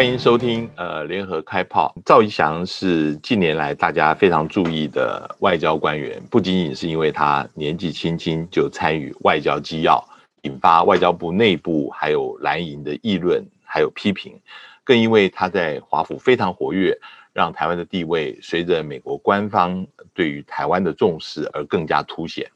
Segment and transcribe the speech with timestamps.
[0.00, 1.94] 欢迎收听呃联合开炮。
[2.06, 10.02] 赵一翔是近年来大家非常注意的外交官员，不仅仅是因为他年纪轻轻就参与外交机要，
[10.40, 14.40] 引发外交部内部还有蓝营的议论还有批评，
[14.84, 16.98] 更因为他在华府非常活跃，
[17.34, 22.50] 让台湾的地位随着美国官方对于台湾的重视而更加凸显。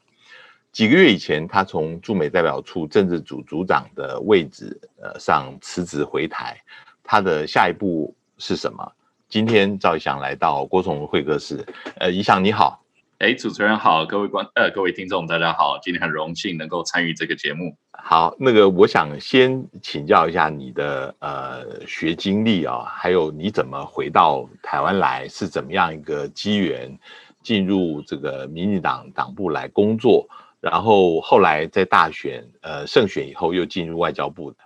[0.71, 6.59] 几个月以前，他从驻美代表处政治组组长的位置呃上辞职回台。
[7.05, 8.91] 他的下一步是什么？
[9.29, 11.65] 今天赵一翔来到郭总会客室。
[11.97, 12.81] 呃，一翔你好，
[13.19, 17.75] 哎，主持人好，各位观呃各位听众大家好，今天很荣幸能够参与这个节目。
[17.91, 26.97] 好，那个我想先请教一下你的呃学经历啊，还有你怎么回到台湾来，是怎么样一个机缘
[27.41, 30.27] 进入这个民进党党部来工作，
[30.61, 34.57] 然后后来在大选呃胜选以后又进入外交部的。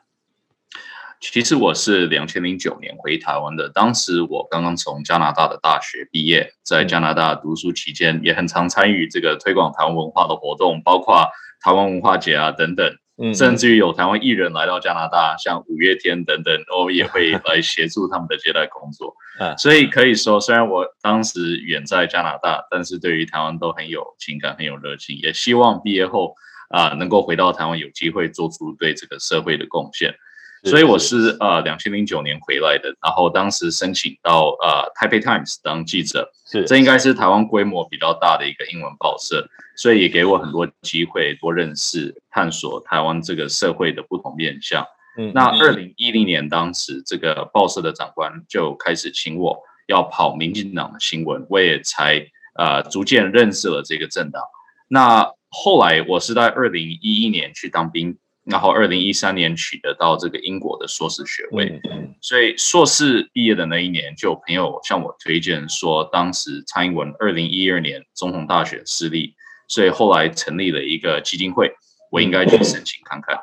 [1.22, 11.28] 其实我是两千零九年回台湾的，当时我刚刚从加拿大的大学毕业，在加拿大读书期间，也很常参与这个推广台湾文化的活动，包括
[11.61, 12.89] 台湾文化节啊等等，
[13.36, 19.14] 甚至于有台湾艺人来到加拿大，像五月天等等，我也会来协助他们的接待工作。
[19.59, 26.33] 所以可以说，虽然我当时远在加拿大，但是对于台湾都很有情感，很有热情，也希望毕业后
[26.70, 30.16] 啊能够回到台湾，有机会做出对这个社会的贡献。
[30.64, 44.86] 所以我是呃两千零九年回来的，然后当时申请到呃《Taipei Times》当记者，是这应该是台湾规模比较大的一个英文报社，所以也给我很多机会，多认识、探索台湾这个社会的不同面向。
[45.18, 49.58] 嗯，那二零一零年当时这个报社的长官就开始请我
[49.88, 52.26] 要跑民进党的新闻，我也才
[52.58, 54.44] 呃逐渐认识了这个政党。
[54.90, 58.18] 那后来我是在二零一一年去当兵。
[58.50, 61.80] 然后，二零一三年取得到这个英国的硕士学位，
[62.19, 69.36] 所以硕士毕业的那一年，就有朋友向我推荐说，当时蔡英文二零一二年总统大选失利，
[69.67, 71.71] 所以后来成立了一个基金会，
[72.11, 73.38] 我应该去申请看看。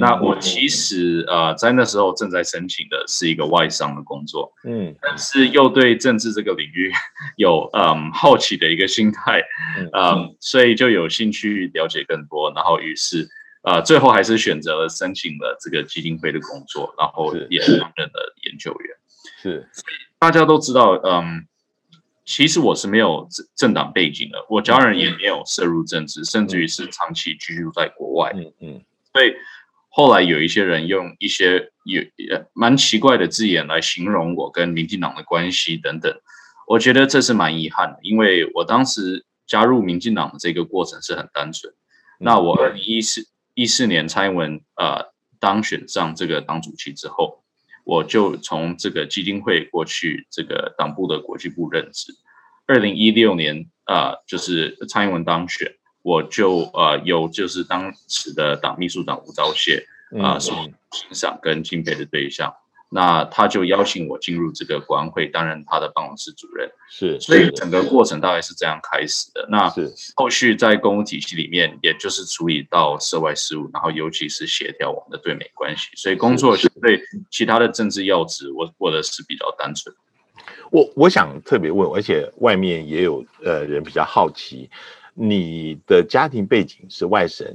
[0.00, 6.92] 那我其实呃，在那时候正在申请的是一个外商的工作，嗯，但是又对政治这个领域
[7.36, 9.40] 有嗯好奇的一个心态，
[9.92, 13.28] 嗯，所以就有兴趣了解更多，然后于是。
[13.68, 18.96] 呃，最后还是选择了申请了这个基金会的工作，然后也担任了研究员。
[19.42, 19.68] 是，
[20.18, 21.46] 大家都知道，嗯，
[22.24, 28.32] 其实我是没有政政党背景的，我家人也没有涉入政治，甚至于是长期居住在国外。
[28.34, 28.84] 嗯嗯。
[29.12, 29.34] 所以
[29.90, 32.02] 后来有一些人用一些有
[32.54, 36.10] 蛮奇怪的字眼来形容我跟民进党的关系等等，
[36.66, 41.74] 我觉得这是蛮遗憾的，因为我当时加入民进党的这个过程是很单纯。
[42.18, 43.28] 那我二零一四。
[43.58, 47.42] 一四年蔡英文呃当选上这个党主席之后，
[47.82, 52.12] 我就从这个基金会过去这个党部的国际部任职。
[52.68, 59.84] 二零一六年呃就是蔡英文当选，我就呃有就是当时的党秘书长吴钊燮
[60.22, 60.52] 啊是
[60.92, 62.54] 欣赏跟敬佩的对象。
[62.90, 69.46] 那他就邀请我进入这个国安会担任他的办公室主任，是，所以整个过程大概是这样开始的。
[69.50, 69.70] 那
[70.16, 79.94] 后续在公务体系里面，也就是处理到涉外事务，然后尤其是协调我们的对美关系，所以工作对其他的政治要职，我过的是比较单纯。
[80.70, 84.70] 我我想特别问，而且外面也有呃人比较好奇，
[85.12, 87.46] 你的家庭背景是外省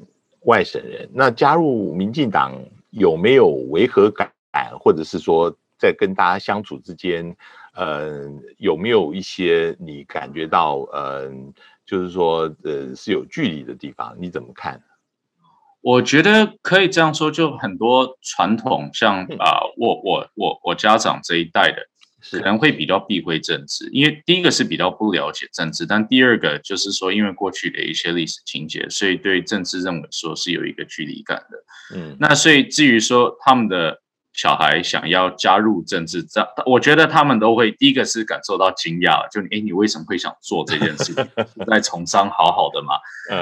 [0.42, 2.54] 外省人，那加入民进党
[2.92, 4.32] 有没有违和感？
[4.80, 7.36] 或者是说，在跟大家相处之间，
[7.76, 11.54] 嗯，有没有一些你感觉到，嗯，
[11.86, 14.16] 就是说，呃，是有距离的地方？
[14.18, 14.82] 你怎么看？
[15.82, 21.86] 我觉得可以这样说，就很多传统，像啊，我我我我家长这一代的，
[22.32, 31.98] 可能会比较避讳政治，因为第一个是比较不了解政治，但第二个就是说，因为过去的一些历史情节，所以对政治认为说是有一个距离感的。
[31.98, 34.03] 嗯，那所以至于说他们的。
[34.34, 41.28] 小孩想要加入政治，这我觉得他们都会第一个是感受到惊讶，就哎，你为什么会想做这件事情？
[41.70, 42.96] 在从商好好的嘛。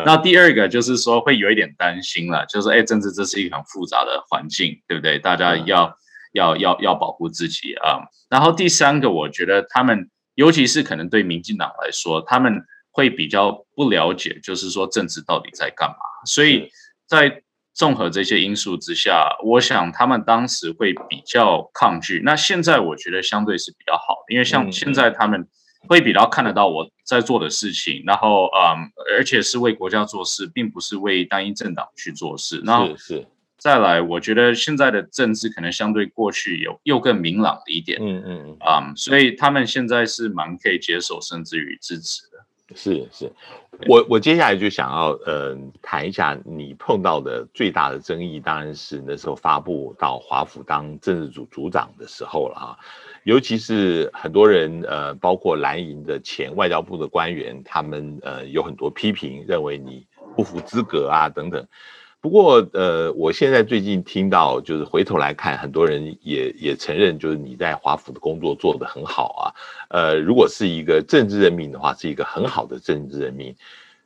[0.06, 5.18] 那第二个就是说会有一点担心了，就是哎，政治这是一个很复杂的环境，对不对？
[5.18, 5.98] 大家要
[6.34, 8.04] 要要要保护自己啊。
[8.30, 12.62] 然后第三个，我觉得他们尤其是可能对民进党来说，他们
[12.92, 15.96] 会比较不了解，就是说政治到底在干嘛。
[16.26, 16.70] 所以
[17.08, 17.42] 在
[17.74, 22.22] 综合这些因素之下，我想他们当时会比较抗拒。
[22.24, 25.48] 那现在我觉得相对是比较好的，因为像现在他们
[25.88, 32.64] 会比较看得到我在做的事情，然后嗯，而且是为国家做事，并不是为单一政党去做事。
[32.66, 33.28] 是是。
[33.58, 38.00] 再来，我觉得现在的政治可能相对过去有又更明朗了一点。
[38.02, 38.58] 嗯嗯嗯。
[38.60, 42.31] 啊，所以他们现在是蛮可以接受，甚至于支持的。
[42.76, 43.32] 是是，
[43.88, 52.78] 我我接下来就想要呃谈一下你碰到的最大的争议，当然是那时候发布到华府当政治组组长的时候了啊。
[53.24, 61.68] 尤其是很多人呃，包括蓝营的前外交部的官员，他们呃有很多批评，认为你不符资格啊等等。
[62.22, 69.44] 不过，呃，我现在最近听到，就是回头来看，很多人也也承认，就是你在华府的工作做得很好啊。
[69.90, 73.56] 呃，如果是一个政治任命的话，是一个很好的政治任命。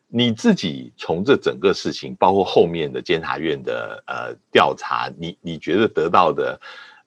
[0.07, 6.57] 你自己从这整个事情，包括后面的监察院的呃调查，你你觉得得到的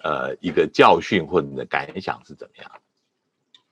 [0.05, 2.71] 呃一个教训或者你的感想是怎么样？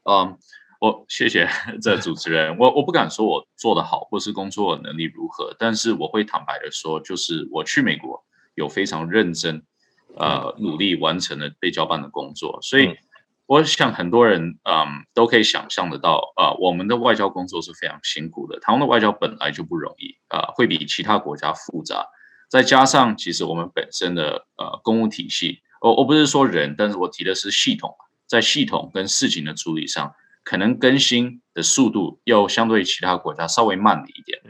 [0.04, 0.38] 嗯。
[0.86, 1.48] 我谢谢
[1.82, 8.22] 这主持人，我我不敢说我做的好，或是工作能力如何，但是我会坦白的说，就是我去美国
[8.54, 9.64] 有非常认真，
[10.16, 12.96] 呃，努力完成了被交办的工作，所以
[13.46, 22.06] 我想很多人嗯都可以想象得到，呃，我们的外交工作是非常辛苦的，台湾的外交本来就不容易，啊，会比其他国家复杂，
[22.48, 27.92] 再加上其实我们本身的呃公务体系，我我不是说人，但是我提的是系统，
[28.28, 30.14] 在系统跟事情的处理上。
[30.46, 34.40] 可能更新的速度又相对其他国家稍微慢了一点，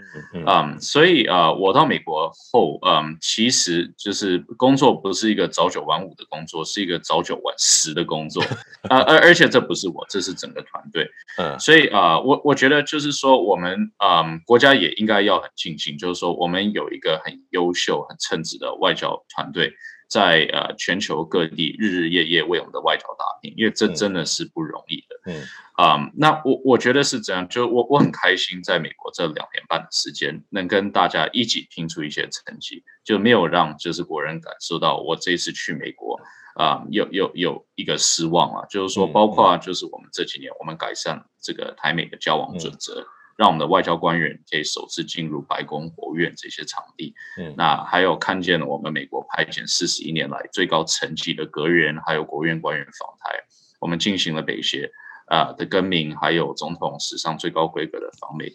[0.46, 8.44] 嗯，所以呃，我到美国后，嗯，其实就是工作不是一个早九晚五的工作，是一个早九晚十的工作，
[8.90, 11.08] 呃，而而且这不是我，这是整个团队，
[11.38, 19.72] 嗯，所以啊，我我觉得就是说，我们嗯，国家也应该要很庆幸，就是说我们有一个很优秀、很称职的外交团队。
[20.08, 25.32] 在呃全球各地日日夜夜为我们的外交打拼，因为这真的是不容易的。
[25.32, 25.42] 嗯
[25.76, 36.18] 啊，那我我觉得是这样，就我我很开心，在美国这两年半的时间，能跟大家一起拼出一些成绩，就没有让就是国人感受到我这次去美国
[36.54, 43.06] 啊有有有一个失望啊，就是说包括就是我们这几年我们改善这个台美的交往准则。
[43.36, 47.14] 让我们的外交官员可以首次进入白宫、国务院这些场地。
[47.38, 53.38] 嗯，那还有看见了我们美国派遣四十一年来最高层级的阁员，还有国务院官员访台。
[53.78, 54.90] 我们进行了北协
[55.26, 58.50] 啊的更名，还有总统史上最高规格的访美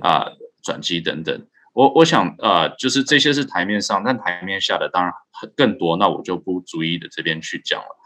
[0.00, 0.26] 啊
[0.62, 1.46] 转机等等。
[1.72, 5.12] 我我想呃，就是这些是台面上，但台面下的当然
[5.56, 5.96] 更多。
[5.96, 7.96] 那我就不逐一的这边去讲了。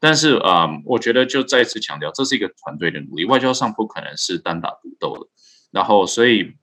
[0.00, 5.26] 但是啊，我觉得就再次强调，这是一个团队的努力，外交上不可能是单打独斗的。
[5.70, 6.54] 然后，所以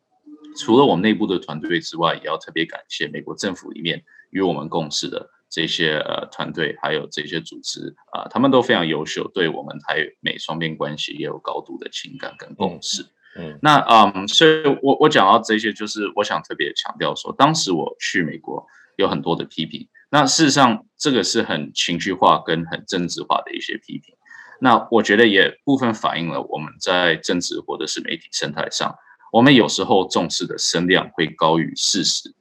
[0.58, 13.06] 除了我们内部的团队之外，也要特别感谢美国政府里面与我们共事的这些呃团队，还有这些组织啊，他们都非常优秀，对我们台美双边关系也有高度的情感跟共识。
[13.38, 18.66] 嗯，那嗯，所以我我讲到这些，就是我想特别强调说，当时我去美国
[18.96, 24.16] 有很多的批评，那事实上这个是很情绪化跟很政治化的一些批评。
[24.60, 28.96] 那我觉得也部分反映了我们在政治或者是媒体生态上，
[29.32, 32.34] 我们有时候重视的声量会高于事实。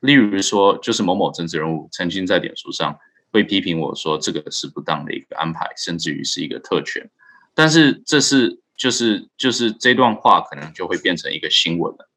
[0.00, 2.98] 例如说，就是某某政治人物曾经在脸书上
[3.30, 7.10] 会批评我说这个是不当的一个安排，甚至于是一个特权。
[7.54, 12.08] 但是这是就是就是这段话可能就会变成一个新闻了，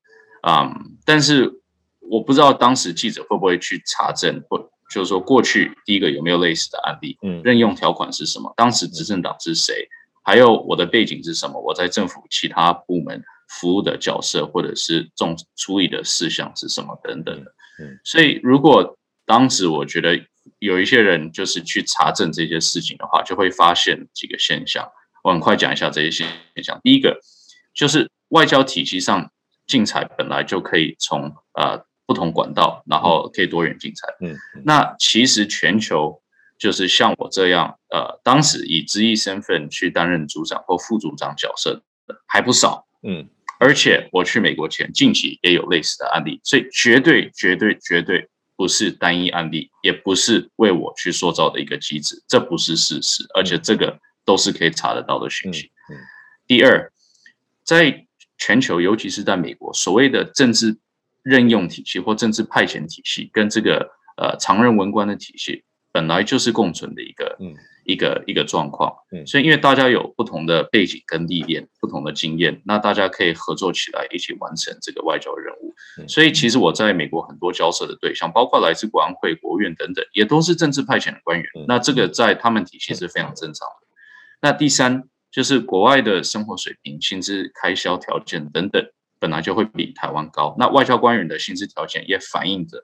[0.47, 1.61] 嗯，但是
[1.99, 4.72] 我不知道当时记者会不会去查证或。
[4.89, 7.17] 就是说，过去第一个有没有类似的案例？
[7.23, 8.53] 嗯，任用条款是什么？
[8.55, 9.87] 当时执政党是谁？
[10.23, 11.59] 还有我的背景是什么？
[11.59, 17.51] 我在政府其他部门服务的角色，或者是重处理的事项是什么等等的。
[17.79, 20.19] 嗯，所以如果当时我觉得
[20.59, 24.87] 有一些人就是去查证这些事情的话，就会发现几个现象。
[25.23, 26.27] 我很快讲一下这些现
[26.63, 26.79] 象。
[26.83, 27.19] 第一个
[27.73, 29.31] 就是外交体系上
[29.65, 31.83] 竞彩本来就可以从呃。
[32.05, 34.07] 不同管道，然后可以多元竞赛。
[34.21, 36.21] 嗯，那其实全球
[36.57, 42.85] 就是像我这样，呃，当时以职业身份去担任组长或副组长角色的还不少。
[43.03, 43.27] 嗯，
[43.59, 55.71] 而且我去美国前，近期也有类似的案例，所以绝对、绝对、绝对不是单一案例，也不是为我去塑造的一个机制，这不是事实，而且这个都是可以查得到的讯息。
[55.89, 55.95] 嗯，
[56.47, 56.91] 第二，
[57.63, 58.05] 在
[58.37, 60.77] 全球，尤其是在美国，所谓的政治。
[61.23, 75.75] 任用体系或政治派遣体系跟这个呃常任文官的体系本来就是共存的一个嗯一个一个状况，嗯，所以因为大家有不同的背景跟历练，不同的经验，那大家可以合作起来一起完成这个外交任务。
[76.07, 81.45] 所以其实我在美国很多交涉的对象，包括来自国安会、国务院等等，也都是政治派遣的官员。
[81.67, 83.87] 那这个在他们体系是非常正常的。
[84.41, 88.81] 那第三就是国外的生活水平、薪资开销条件等等。
[89.23, 92.83] 本来就会比台湾高，那外交官员的薪资条件也反映着，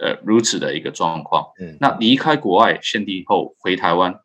[0.00, 1.44] 呃如此的一个状况。
[1.58, 4.20] 嗯，那离开国外现地后回台湾，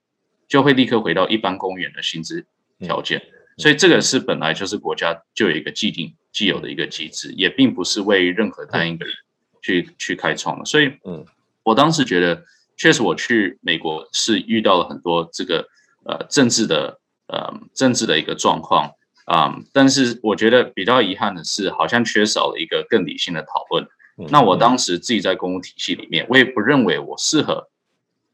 [0.48, 2.46] 就会立刻回到一般公务员的薪资
[2.78, 3.24] 条件。
[3.58, 9.16] 所以这个是本来就是国家就有一个既定既有的一个机制，也并不是为任何单一个人
[9.64, 10.64] 去去开创的。
[10.64, 11.26] 所以，嗯，
[11.64, 12.46] 我当时觉得，
[12.78, 15.68] 确实我去美国是遇到了很多这个
[16.06, 18.92] 呃政治的呃政治的一个状况
[19.28, 23.86] 啊，但是我觉得比较遗憾的是，好像缺少了一个更理性的讨论。
[24.30, 27.68] 那我当时自己在公务体系里面，我也不认为我适合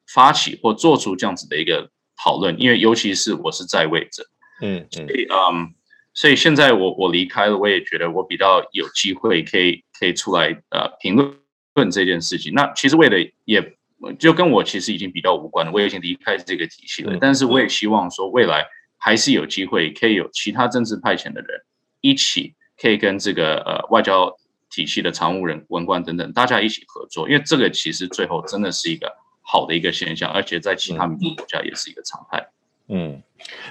[0.08, 4.24] 发起或做出这样子的一个讨论，因为尤其是我是在位者。
[4.62, 5.74] 嗯，所以嗯，
[6.14, 11.36] 所以现在我我离开了，我也觉得我比较有机会可以可以出来呃评论
[11.74, 12.54] 论这件事情。
[12.54, 13.76] 那其实为了也
[14.20, 17.18] 就跟我其实已经比较无关了，我已经离开这个体系了。
[17.20, 18.66] 但是我也希望说未来
[19.04, 21.62] 还是有机会可以有其他政治派遣的人
[22.00, 24.34] 一起可以跟这个呃外交
[24.70, 32.48] 体系的常务人文官等等大家一起合作，因为这个其实最后真的是一个好的一个现象，而且在其他民主国家也是一个常态。
[32.88, 33.22] 嗯。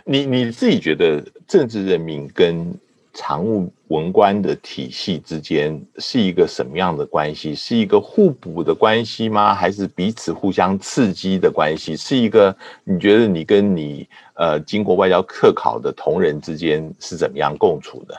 [0.05, 2.79] 你你自己觉得政治任命跟
[3.15, 7.55] 常务文官的体系之间是一个什么样的关系？
[7.55, 9.55] 是一个互补的关系吗？
[9.55, 11.97] 还是彼此互相刺激的关系？
[11.97, 18.19] 是一个你觉得你跟你呃经过外交课考的同仁之间是怎么样共处的？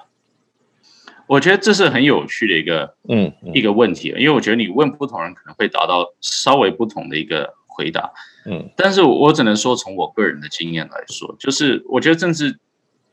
[1.25, 8.11] 我觉得这是很有趣的一个嗯一个问题，因为我觉得你问不同人可能会达到稍微不同的一个回答。
[8.45, 12.59] 嗯，但是我只能说，从我个人的经验来说，就是我觉得政治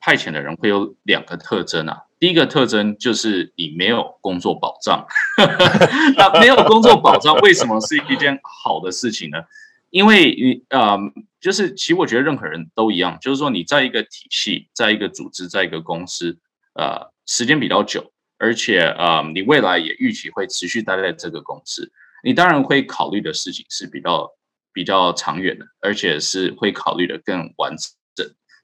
[0.01, 1.97] 派遣的人会有两个特征啊。
[2.19, 5.07] 第一个特征就是你没有工作保障，
[6.17, 9.39] 那没有工作保障，为什么是一件好的事情呢？
[9.91, 10.99] 因为你呃，
[11.41, 16.39] 就是其实我觉得任何人都一样，就是说你在一个体系、在一个组织、在一个公司，
[16.75, 21.91] 呃，时间比较久，而且呃，你未来也预期会持续待在这个公司，
[22.23, 24.31] 你当然会考虑的事情是比较。
[24.73, 27.91] 比较长远的，而且是会考虑的更完整。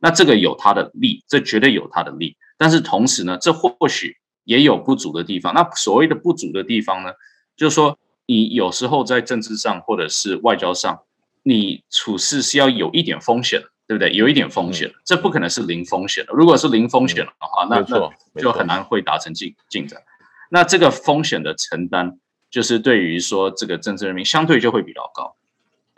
[0.01, 2.37] 那这个有它的利，这绝对有它的利。
[2.59, 5.53] 但是同时呢，这或许也有不足的地方。
[5.55, 7.11] 那所谓的不足的地方呢，
[7.57, 11.01] 就是说你有时候在政治上或者是外交上，
[11.43, 14.13] 你处事是要有一点风险的，对不对？
[14.13, 16.33] 有一点风险，这不可能是零风险的。
[16.33, 20.01] 如果是零风险的话，那那就很难会达成进进展。
[20.51, 22.19] 那这个风险的承担，
[22.51, 25.37] 就是对于说这个政治人民相对就会比较高。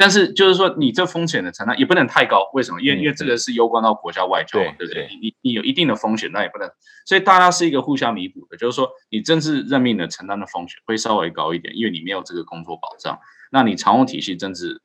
[0.01, 2.81] 但是就是说，你这风险的承担也不能太高，为什么？
[2.81, 5.09] 因为因为这个是攸关到国家外交，对不对？
[5.21, 6.71] 你你有一定的风险，那也不能，
[7.05, 8.57] 所以大家是一个互相弥补的。
[8.57, 13.19] 就是说，你政治任命的承担的风险会稍微高一点，因为你没有这个工作保障。
[13.51, 14.81] 那你常务体系政治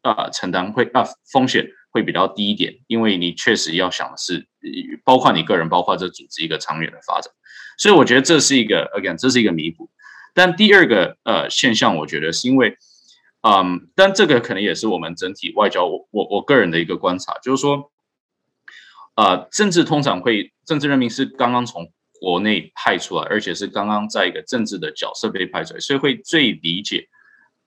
[0.00, 4.48] 啊承担会啊风险会比较低一点，因为你确实要想的是，
[5.04, 7.30] 包括你个人，包括这组织一个长远的发展。
[7.76, 9.90] 所以我觉得这是一个 again，这是一个弥补。
[10.32, 12.78] 但第二个呃现象，我觉得是因为。
[13.48, 17.92] 嗯，但这个可能也是我们整体外交，我我我个人的一个观察，就是说，
[19.14, 27.08] 呃，政治通常会政治任命是刚刚从国内派出来，而且是刚刚在一个政治的角色被派出来，所以会最理解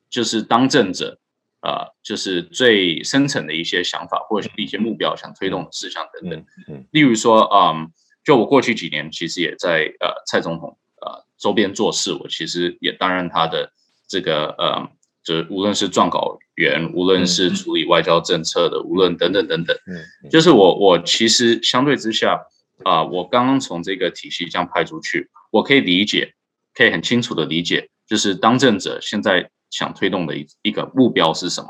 [0.09, 1.17] 就是当政者，
[1.61, 6.45] 呃，就是最深层的一些想法或者是一些目标想推动的事项等等。
[6.67, 7.89] 嗯，例如说，嗯，
[8.25, 13.71] 就我过去几年其实也在呃蔡总统呃周边做事，我其实也担任他的
[14.09, 14.89] 这个呃。
[15.23, 22.39] 就是无论是撰稿员，无论是处理外交政策的，无论等等等等，嗯，就是我我其实相对之下
[22.83, 26.33] 啊，我刚刚从这个体系这样派出去，我可以理解，
[26.73, 31.69] 可以很清楚的理解，就是当政者现在想推动的一一个目标是什么，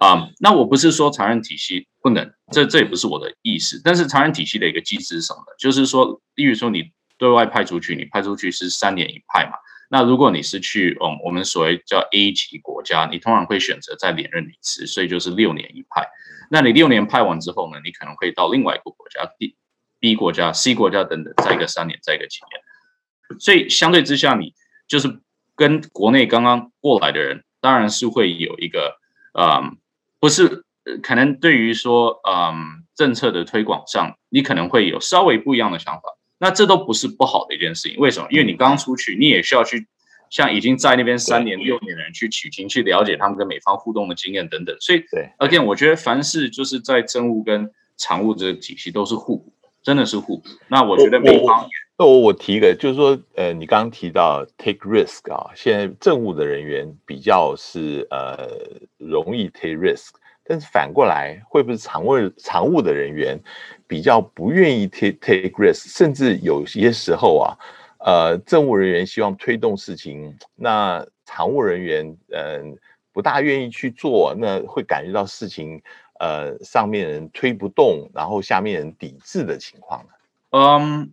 [0.00, 5.54] 啊，那我不是说常任体系不能，这这也不是我的意思，但是常任体系的一个机制是什么呢？
[5.58, 9.52] 就是说，例如说你对外派出去，你派出去是三年一派嘛。
[9.92, 16.08] 那如果你是去嗯，我们所谓叫 A 级国家，你通常会选择再连任一次，所以就是六年一派。
[16.48, 19.56] 那你六年派完之后呢，你可能会到另外一个国家 B
[19.98, 23.40] B 国家、C 国家等等，再一个三年，再一个几年。
[23.40, 24.54] 所以相对之下，你
[24.86, 25.20] 就是
[25.56, 28.96] 跟国内刚刚过来的人，当然是会有一个
[29.34, 29.76] 嗯，
[30.20, 30.64] 不是
[31.02, 36.02] 可能对于说嗯政策的推广上，你可能会有稍微不一样的想法。
[36.42, 38.26] 那这都不是不好的一件事情，为什么？
[38.30, 39.86] 因为你刚出去，你也需要去
[40.30, 44.74] 像已经在那边三年、六年的人去取经，去了解他们跟美方互动的经验等等。
[44.80, 50.44] 所以，对，again，我觉得凡事就是在政务跟常务这个体系都是互补，真的是互补。
[50.68, 51.68] 那我觉得美方，
[51.98, 58.48] 那我我提一个，就是说，呃，你刚刚提到 take risk 啊，现在政务的人员比较是呃
[58.96, 60.08] 容易 take risk。
[60.50, 63.38] 但是反过来，会不会常务常务的人员
[63.86, 67.56] 比较不愿意 take take risk，甚至有些时候啊，
[68.00, 72.76] 呃，政务人员希望推动事情，那常务人员嗯
[73.12, 75.80] 不大愿意去做，那会感觉到事情
[76.18, 80.08] 呃上面人推不动，然后下面人抵制的情况呢？
[80.50, 81.12] 嗯。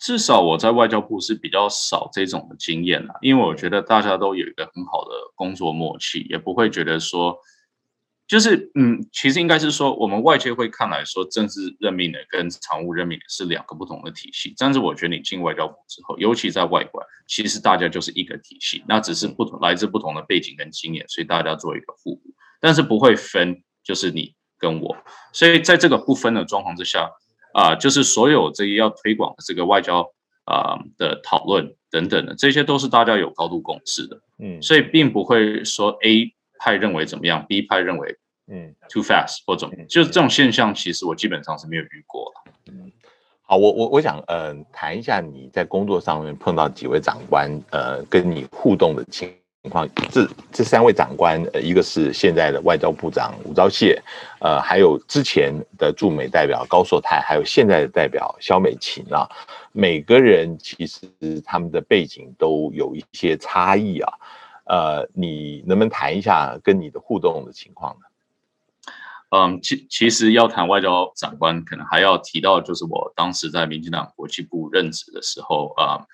[0.00, 7.36] 至少我在外交部是比较少这种的经验啦，因为我觉得大家都有一个很好的工作默契，也不会觉得说，
[8.28, 14.54] 就是嗯，其实应该是说，我们外界会看来说，政治任命的跟常务任命的是两个不同的体系。
[14.56, 22.22] 但是我觉得你进外交部之后，尤其在外管，其实大家就是一个体系，那只是不同来自不同的背景跟经验，所以大家做一个互补，
[22.60, 24.96] 但是不会分，就是你跟我。
[25.32, 27.10] 所以在这个不分的状况之下。
[27.54, 30.06] 啊，就是所有这些要推广的这个外交
[30.44, 38.16] 啊的讨论等等的，这些都是大家有高度共识的，嗯，所以并不会说 A 派认为怎么样，B 派认为
[38.50, 42.52] 嗯 too fast 或怎么，就是这种现象，其实我基本上是没有遇过了。
[42.72, 42.92] 嗯，
[43.42, 49.32] 好，我我我想呃谈一下你在工作上面碰到几位长官呃跟你互动的情。
[49.64, 53.98] 情况，这这三位长官，呃，一个是现在的外交部长吴钊燮，
[54.38, 59.28] 呃，还有之前的驻美代表高硕泰，还有现在的代表肖美琴啊，
[59.72, 61.08] 每个人其实
[61.44, 64.12] 他们的背景都有一些差异啊，
[64.68, 68.06] 呃，你能不能谈一下跟你的互动的情况呢？
[69.30, 76.06] 嗯，其其实要谈外交长官，可能还要提到，就是我当时在民进党国际部任职的时候啊。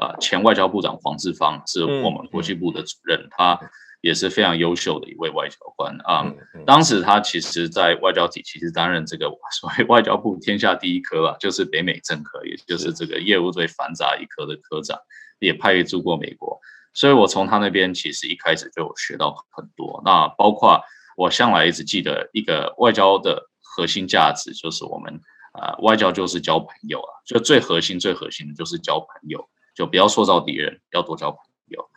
[0.00, 3.60] 呃，前外交部长黄志芳是我们国际部的主任，他
[4.00, 6.24] 也是非常优秀的一位外交官啊。
[6.64, 9.26] 当时他其实，在外交体系是担任这个
[9.60, 14.98] 所谓外交部天下第一科啊，就是北美政科，也就是这个业务最繁杂一科的科长，
[15.38, 16.58] 也派驻过美国。
[16.92, 20.02] 所以我从他那边其实一开始就学到很多。
[20.04, 20.80] 那包括
[21.16, 25.20] 我向来一直记得一个外交的核心价值，就是我们
[25.54, 29.48] 呃，外交就是交朋友啊，就最核心、最核心的就是交朋友。
[29.72, 31.88] 就不要塑造敌人，要多交朋友。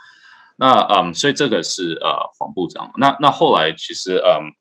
[0.56, 2.94] 那嗯，所以这个是呃黄部长。
[2.98, 4.54] 那那后来其实嗯，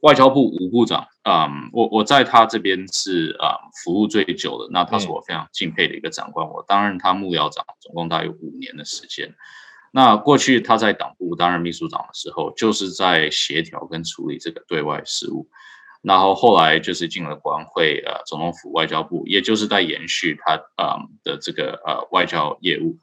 [0.00, 4.68] 外交部吴部长嗯，我我在他这边是啊服务最久的。
[4.70, 6.48] 那他是我非常敬佩的一个长官。
[6.48, 9.34] 我担任他幕僚长，总共大约五年的时间。
[9.92, 15.48] 那过去他在党部担任秘书长的时候，就是在协调跟处理这个对外事务。
[16.02, 22.98] 然后后来就是进了国安会，呃，总统府外交部，也就是在延续他啊的这个呃外交业务。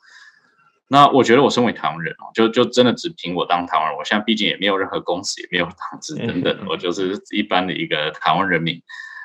[0.88, 8.82] 那我觉得我身为台湾人哦，就就真的只凭我当台湾人，我现在毕竟也没有任何公司，也没有党职等等，我就是一般的一个台湾人民。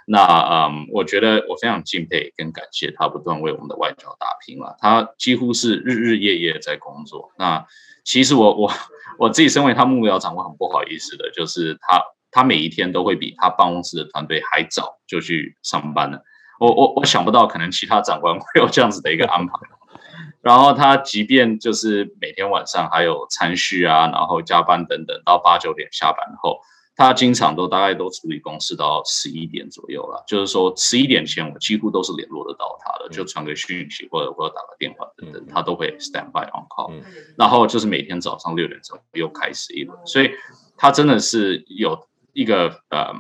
[0.07, 7.31] 那嗯，我觉得我非常敬佩跟感谢他不断为我们的外交打拼了，他几乎是日日夜夜在工作。
[7.39, 7.67] 那
[8.05, 8.73] 其实我我
[9.19, 12.03] 我自己身为他幕僚长，我很不好意思的，就是他。
[12.35, 16.23] 他每一天都会比他办公室的团队还早就去上班了。
[16.59, 19.53] 我我我想不到，可能其他长官会有这样子的一个安排。
[20.41, 26.59] 然后他即便就是每天晚上还有餐叙啊，然后加班等等，到八九点下班后，
[26.97, 30.23] 他经常都大概都处理公事到十一点左右了。
[30.27, 36.93] 就是说十一点前，我几乎都是联络得到他的，就传个讯息或者或者打个电话等等，他都会 stand by on call。
[37.37, 40.31] 然后就是每天早上六点钟又开始一轮，所以
[40.77, 42.07] 他真的是有。
[42.35, 43.15] 一个嗯，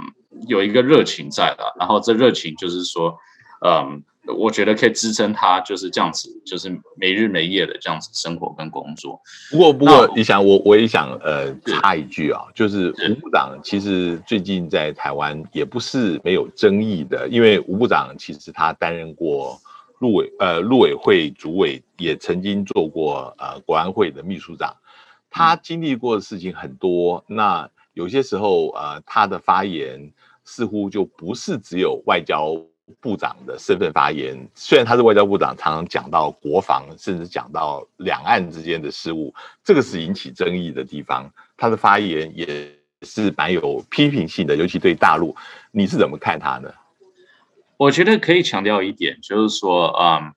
[0.49, 3.15] 有一个热情在的，然后这热情就是说，
[3.63, 9.21] 嗯，我觉得可以支撑他就是这样子，就是没日没夜的这样子生活跟工作。
[9.51, 19.61] 不过，不过你想，我我也想呃插一句啊，就是吴部长其实最近在台湾也不是没有争议的，因为吴部长其实他担任过
[19.99, 24.75] 陆委呃陆委会主委，也曾经做过呃国安会的秘书长，
[25.31, 27.25] 他经历过的事情很多。
[27.27, 30.13] 那有些时候，呃，他的发言
[30.45, 32.57] 似乎就不是只有外交
[33.01, 34.37] 部长的身份发言。
[34.55, 41.33] 虽然他是外交部长，常常讲到国防，甚至讲到两岸之间的事务，这个是引起争议的地方。
[41.57, 42.71] 他的发言也
[43.03, 45.35] 是蛮有批评性的，尤其对大陆，
[45.71, 46.73] 你是怎么看他呢？
[47.77, 50.33] 我觉得可以强调一点，就是说，嗯，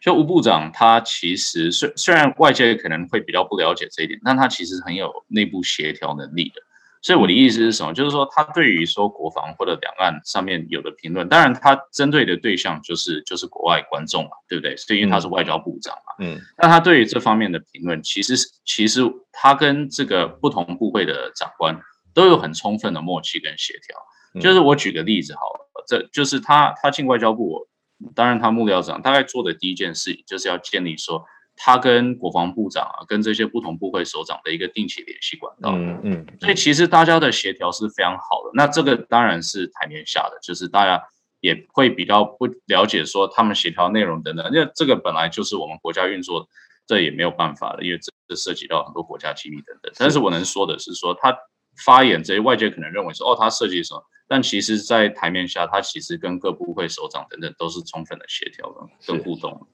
[0.00, 6.62] 就吴部长他其实虽虽然外界可能会比较不了解这一点，但他其实很有内部协调能力的。
[7.04, 7.92] 所以我的意思是什么？
[7.92, 14.74] 就是说，他对于说国防或者两岸上面有的评论，当然他针对的对象就是就是国外观众嘛，对不对？
[14.78, 16.40] 所以他是外交部长嘛，嗯。
[16.56, 21.78] 那他对于这方面的评论，其实其实他跟这个不同部会的长官
[22.14, 24.40] 都有很充分的默契跟协调。
[24.40, 27.68] 就是我举个例子好了，这就是他他进外交部，
[28.14, 31.26] 当然他幕僚长大概做的第一件事，就是要建立说。
[31.56, 38.50] 他跟国防部长啊，跟这些不同部会首长的一个定期联系管道，嗯嗯，所以其实大家的协调是非常好的。
[38.54, 41.02] 那这个当然是台面下的，就是大家
[41.40, 46.48] 也会比较不了解说他们协调内容等等，因为这个本来就是我们国家运作
[46.86, 49.92] 这也没有办法的，因为这这涉及到很多国家机密等等。
[49.98, 51.36] 但是我能说的是，说他
[51.84, 54.02] 发言这些外界可能认为说，哦，他设计什么？
[54.26, 59.68] 但其实，在台面下，他其实跟各部会首长等等都是充分的协调的，跟互动。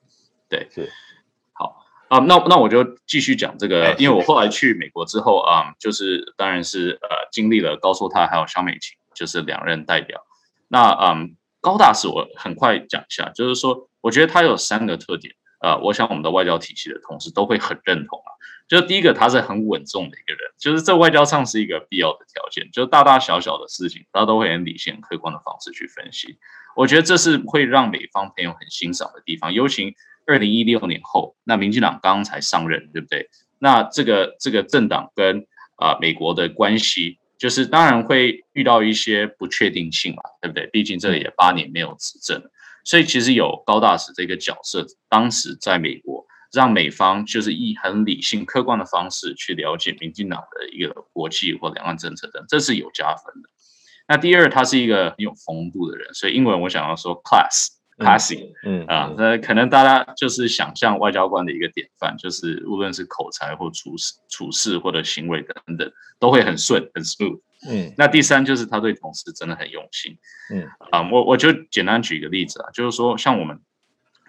[0.49, 0.91] 对，是。
[2.11, 10.21] 好啊，那那我就继续讲这个，因为我后来去美国之后啊，就是当然是呃，经历了高硕泰还有肖美琴，就是两任代表。
[10.67, 15.35] 那嗯，高大使我很快讲一下，就是说，我觉得他有三个特点。
[15.61, 18.31] 呃，我想我们的外交体系的同事都会很认同啊。
[18.67, 22.69] 就是第一个，他是很稳重的一个人，就是在外交上是一个必要的条件。
[22.73, 26.39] 就大大小小的事情，他都会很理性、客观的方式去分析。
[26.75, 29.53] 我觉得这是会让美方朋友很欣赏的地方。
[29.53, 29.95] 尤其
[30.31, 33.29] 二零一六年后，那民进党刚刚才上任，对不对？
[33.59, 40.69] 那这个这个政党跟啊美国的关系，就是当然会遇到一些不确定性嘛，对不对？
[40.69, 42.41] 毕竟这也八年没有执政。
[42.85, 53.49] 所以其实有高大使这个角色，当时在美国，让美方就是以很理性、客观的方式去了解民进党的一个国际或两岸政策等，这是有加分的。
[54.07, 57.80] 那第二，他是一个很有风度的人，所以英文我想要说 class。
[58.01, 67.41] passing，嗯啊，那可能大家就是想象外交官的一个典范，就是无论是口才或处事、处事或者行为等等，都会很顺很 smooth。
[67.69, 70.19] 嗯，那第三就是他对同事真的很用心。
[70.53, 73.61] 嗯啊，我我就简单举一个例子啊，就是说像我们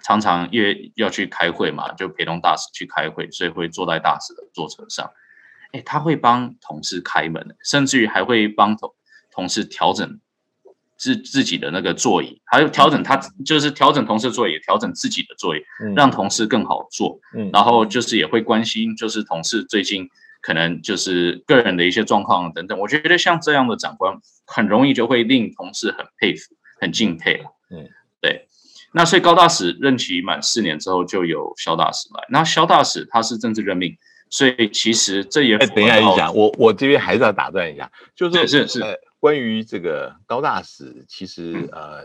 [0.03, 5.10] 常常因为要去开会嘛，就陪同大使去开会，所以会坐在大使的座车上。
[5.71, 8.93] 哎，他会帮同事开门，甚至于还会帮同
[9.31, 10.19] 同事调整。
[11.01, 15.59] 自自己的那个座椅，还有调整他就是调整同事座椅，调整自己的座椅，
[15.95, 17.19] 让同事更好坐。
[17.35, 20.07] 嗯，然后就是也会关心，就是同事最近
[20.41, 22.77] 可能就是个人的一些状况等等。
[22.77, 27.89] 我觉得像这样的长官，很容易就会令同事很佩服、很敬佩了嗯，
[28.21, 28.47] 对。
[28.93, 32.23] 那所以高大使任期满四年之后，就有肖大使来。
[32.29, 33.97] 那肖大使他是政治任命，
[34.29, 38.99] 所以其实这也等一下你讲，我我这边还是要打断一下，就是是是。
[39.21, 42.01] 关于这个高大使，其实呃，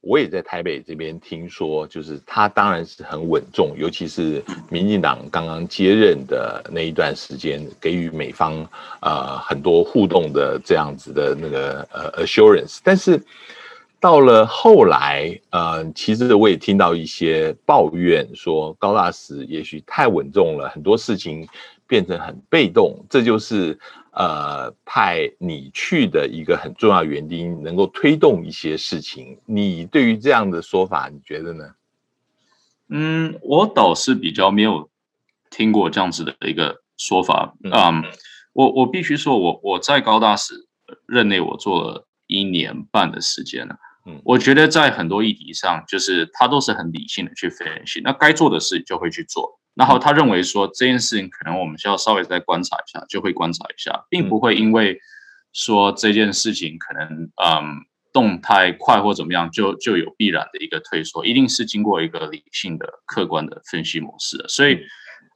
[0.00, 8.66] 我也在台北这边听说，就是他当然是很稳重，尤其是民进党刚刚接任的那一段时间，给予美方
[9.02, 12.78] 呃很多互动的这样子的那个呃 assurance。
[12.82, 13.22] 但是
[14.00, 21.46] 到了后来，呃，其实我也听到一些抱怨，说高大使也许太稳重了，很多事情
[21.86, 23.78] 变成很被动，这就是。
[24.16, 29.38] 呃，派你去的一个很重要原因，能够推动一些事情。
[29.44, 31.74] 你对于这样的说法，你觉得呢？
[32.88, 34.88] 嗯，我倒是比较没有
[35.50, 37.54] 听过这样子的一个说法。
[37.62, 38.02] 嗯，
[38.54, 40.66] 我我必须说，我我在高大使
[41.06, 43.76] 任内，我做了一年半的时间了。
[44.06, 49.60] 嗯，我觉得在很多议题上，就是他都是很理性的去分析，那该做的事就会去做。
[49.76, 54.98] 然后他认为说这件事情可能我们需要稍微再观察一下，就会观察一下，并不会因为
[55.52, 64.48] 说这件事情可能嗯动态快或怎么样，就就有必然的一个退缩，一定是经过一个理性的、客观的分析模式的。
[64.48, 64.80] 所以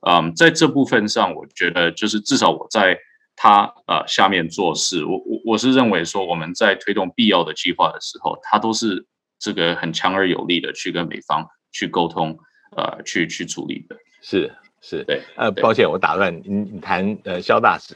[0.09, 2.99] 嗯，在这部分上，我觉得就是至少我在
[3.37, 9.07] 他呃下面做事，我我我是认为说我们在推动必要的计划的时候，他都是
[9.39, 12.39] 这个很强而有力的去跟美方去沟通，
[12.75, 13.97] 呃，去去处理的。
[14.23, 17.95] 是是，对，呃，抱歉，我打断你，你谈呃肖大使，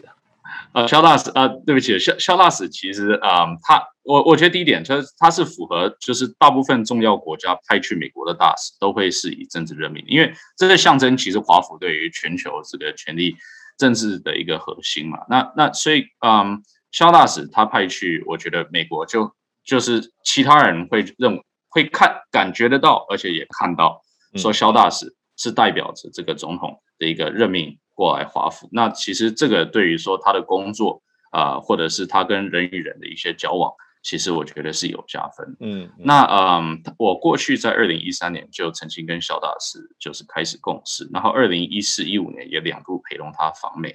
[0.72, 13.34] 呃，肖大使，呃，对不起，肖肖大使其实啊，他我我觉得第一点就是他是符合，就是大部分重要国家派去美国的大使都会是以政治任命，因为这个象征其实华府对于全球这个权力
[13.78, 15.18] 政治的一个核心嘛。
[15.28, 19.32] 那那所以嗯，肖大使他派去，我觉得美国就
[19.64, 24.02] 就是其他人会认会看感觉得到，而且也看到
[24.36, 25.14] 说肖大使。
[25.44, 31.02] 是代表着这个总统的一个任命过来华府，那其实这个对于说他的工作
[31.32, 33.70] 啊，或者是他跟人与人的一些交往，
[34.02, 35.54] 其实我觉得是有加分。
[35.60, 43.94] 嗯，那嗯，我过去在二零一三年就曾经跟小大使就是开始共事，然后二零一四一五年也两度陪同他访美，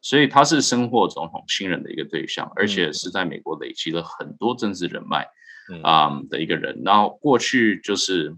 [0.00, 5.26] 所以他是深获总统信任的一个对象，而且是在美国累积了很多政治人脉
[5.82, 6.82] 啊的一个人。
[6.84, 8.36] 然后过去就是。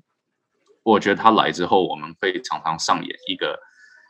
[0.86, 3.58] 我觉得他来之后，我们会常常上演一个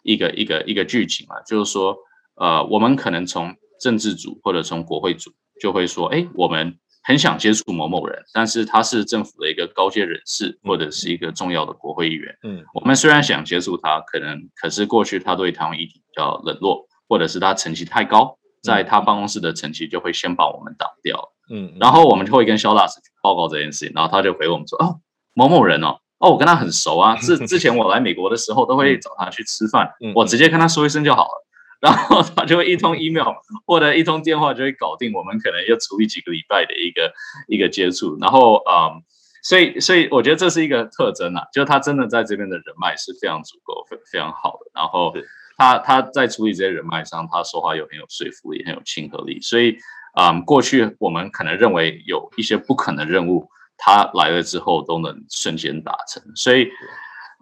[0.02, 1.96] 一个一个一个剧情啊，就是说，
[2.34, 12.36] 呃，我们可能从政治组或者从国会组就会说，哎，我们很想接触某某人，但是他是政府的一个高阶人士或者是一个重要的国会议员。
[12.42, 21.32] 嗯，我们虽然想接触他，可能可是过去他对台湾议题比较冷落，或者是他层级太高，在他办公室的层级就会先把我们挡掉。
[21.50, 25.00] 嗯，然后我们就会跟肖大使报告这件事情，然后他就回我们说，哦，
[25.32, 26.00] 某某人哦。
[26.18, 31.46] 哦，我跟他很熟啊， 之之前我来美国的时候都会找他去吃饭，我直接跟他说一声就好了，
[31.80, 33.34] 然后他就会一通 email
[33.66, 37.12] 或者一通电话就会搞定，我们可能要处理几个礼拜的一个
[37.48, 39.02] 一个接触，然后嗯，
[39.42, 45.14] 所以所以我觉得这是一个特征啊，就是他真的在这边的人脉是非常足够、非非常好的，然后
[45.58, 49.76] 他他在处理这些人脉上，他说话又很有说服力、很有亲和力，所以。
[50.18, 56.22] 嗯，过去我们可能认为有一些不可能任务，他来了之后都能瞬间达成。
[56.34, 56.68] 所以，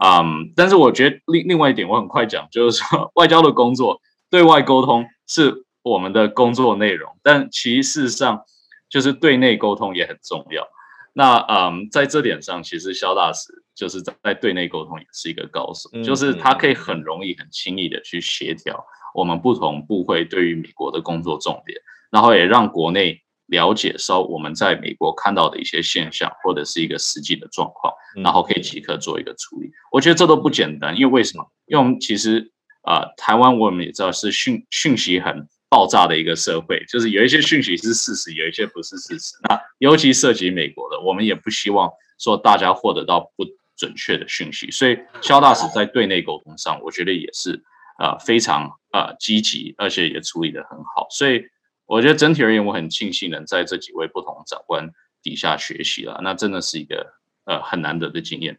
[0.05, 8.42] 嗯，但是我觉得另另外一点，我很快讲，就是说 外交的工作，对外沟通是我们的工作内容，但其实上
[8.88, 10.66] 就是对内沟通也很重要。
[11.12, 21.79] 那嗯，在这点上，其实肖大使就是在对内沟通也是一个高手，就是他可以很容易、很轻易的去协调我们不同部会对于美国的工作重点。
[22.11, 29.70] 然后也让国内了解稍我们在美国看到的一些现象，或者是一个实际的状况，然后可以即刻做一个处理。
[29.92, 31.44] 我觉得这都不简单，因为为什么？
[31.66, 32.50] 因为我们其实
[32.83, 39.35] 啊，台湾我们也知道是讯讯息很爆炸的一个社会，就是有一些讯息是事实，有一些不是事实。
[39.48, 43.44] 那尤其涉及美国的，我们也不希望说大家获得到不
[43.76, 44.70] 准确的讯息。
[44.70, 47.62] 所以肖大使在对内沟通上，我觉得也是
[47.98, 51.07] 啊非常啊积极，而且也处理得很好。
[51.11, 51.42] 所以。
[51.87, 54.88] 我觉得整体而言，我很庆幸能在这几位不同长官
[55.23, 57.07] 底下学习了，那真的是一个
[57.44, 58.59] 呃很难得的经验。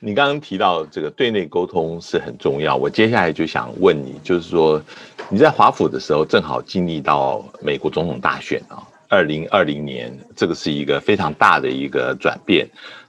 [0.00, 4.80] 你刚刚提到这个对内沟通是很重要，我接下来就想问你，就是说
[5.28, 12.66] 你在华府的时候，正好经历到美国总统大选啊，二零二零年，这个是一个非常大的一个转变。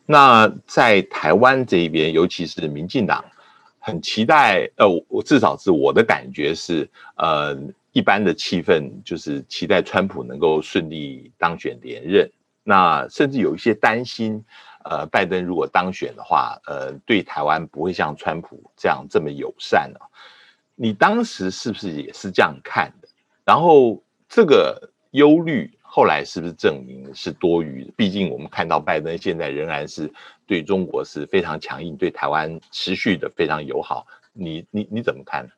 [0.08, 3.24] 那在台湾这一边，尤其是民进党，
[3.78, 7.56] 很期待，呃，我至少是我的感觉是，呃。
[8.00, 12.32] 一般的气氛就是期待川普能够顺利当选连任，
[12.64, 14.42] 那甚至有一些担心，
[14.86, 20.08] 呃，拜登如果当选的话，呃，对台湾不会像川普这样这么友善啊。
[20.76, 23.10] 你当时是不是也是这样看的？
[23.44, 27.92] 然后这个忧虑后来是不是证明是多余的？
[27.98, 30.10] 毕竟我们看到拜登现在仍然是
[30.48, 34.08] 对中国是非常强硬，对台湾持续的非常友好。
[34.32, 35.52] 你你你怎么看呢？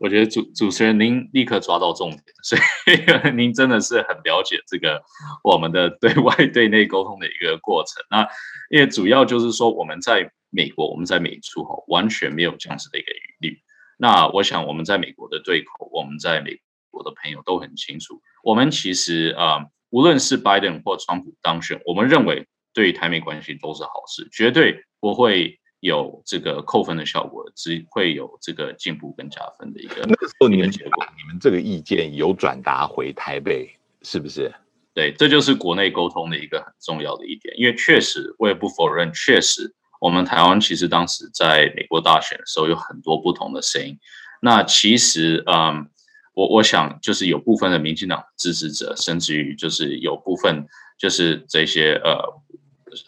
[0.00, 5.02] 我觉得主主持人您立刻抓到重点，所以 您真的是很了解这个
[5.44, 8.02] 我们的对外对内沟通的一个过程。
[8.10, 8.26] 那
[8.70, 13.58] 因为主要就是说我们在美国，我们在美处哈完全没有这样子的一个疑虑。
[13.98, 16.58] 那我想我们在美国的对口，我们在美
[16.90, 25.60] 国的朋友都很清楚，我们其实啊，无论是拜登或川普当选，我们认为对台美关系都是好事，绝对不会。
[25.80, 30.04] 有这个扣分的效果，只会有这个进步跟加分的一个。
[30.06, 34.52] 那个时候你们结果，你们这个意见有转达回台北，是不是？
[34.92, 37.54] 对，这就是国内沟通的一个很重要的一点。
[37.56, 43.98] 因为确实，我也不否认，确实我们台湾其实当时在美国大选的时候有很多不同的声音。
[44.42, 45.88] 那其实，嗯，
[46.34, 50.66] 我我想就是有部分的民进党支持者，甚至于就是有部分
[50.98, 52.18] 就是这些呃，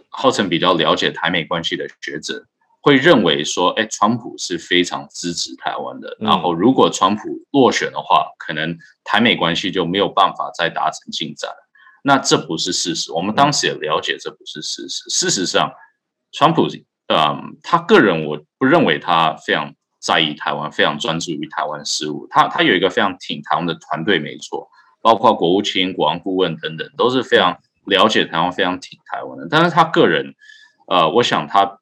[0.09, 2.47] 号称比较了解台美关系的学者。
[2.85, 6.17] 会认为说，哎，川普是非常支持台湾的。
[6.19, 11.49] 然后，如果川普落选的话，可能台美关系就没有办法再达成进展。
[12.03, 13.13] 那这不是事实。
[13.13, 15.09] 我们当时也了解这不是事实。
[15.09, 15.73] 事实上，
[16.33, 16.67] 川普，
[17.07, 22.27] 嗯，他个人我不认为他非常在意台湾，非常专注于台湾事务。
[22.29, 24.69] 他他有一个非常挺台湾的团队，没错，
[25.01, 29.47] 包括国务卿、国防顾问等等，都是非常了解台湾，非常挺台湾的。
[29.49, 30.35] 但是他个人，
[30.89, 31.79] 呃，我想他。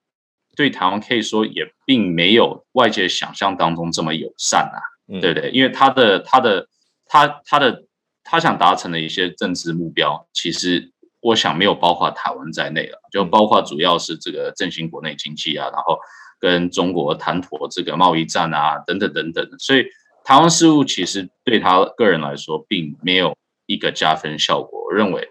[0.61, 4.77] 对台湾可以说也并没有外界想象当中这么友善啊，
[5.23, 5.51] 对不对？
[5.53, 6.69] 因为他的他的
[7.07, 7.85] 他他的
[8.23, 10.93] 他想达成的一些政治目标，其实
[11.23, 15.99] 我想没有包括台湾在内了，就包括主要是这个振兴国内经济啊，然后
[16.39, 19.49] 跟中国谈妥这个贸易战啊，等等等等。
[19.59, 19.87] 所以
[20.27, 25.27] 台湾事务其实对他个人来说并没有一个加分效果，我认为。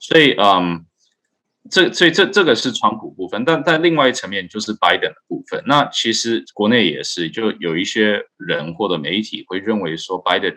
[0.00, 0.84] 所以嗯。
[1.70, 5.62] 这所以这这个是川普部分，但但另外一层面就是拜登的部分。
[5.66, 10.50] 那其实国内也是，就有一些人或者媒体会认为说，拜登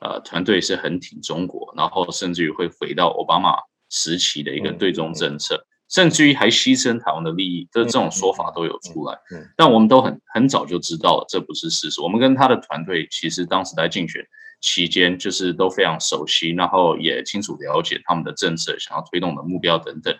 [0.00, 3.56] 呃团队是很挺中国，然后甚至于会回到奥巴马
[3.90, 9.14] 时期的一个对中政策，甚至于还牺牲台湾的利益，这这种说法都有出来。
[9.32, 12.00] 嗯但我们都很很早就知道了，这不是事实。
[12.00, 14.24] 我们跟他的团队其实当时在竞选
[14.60, 20.14] 期间，就是都非常熟悉，然后也清楚了解他们的政策，想要推动的目标等等。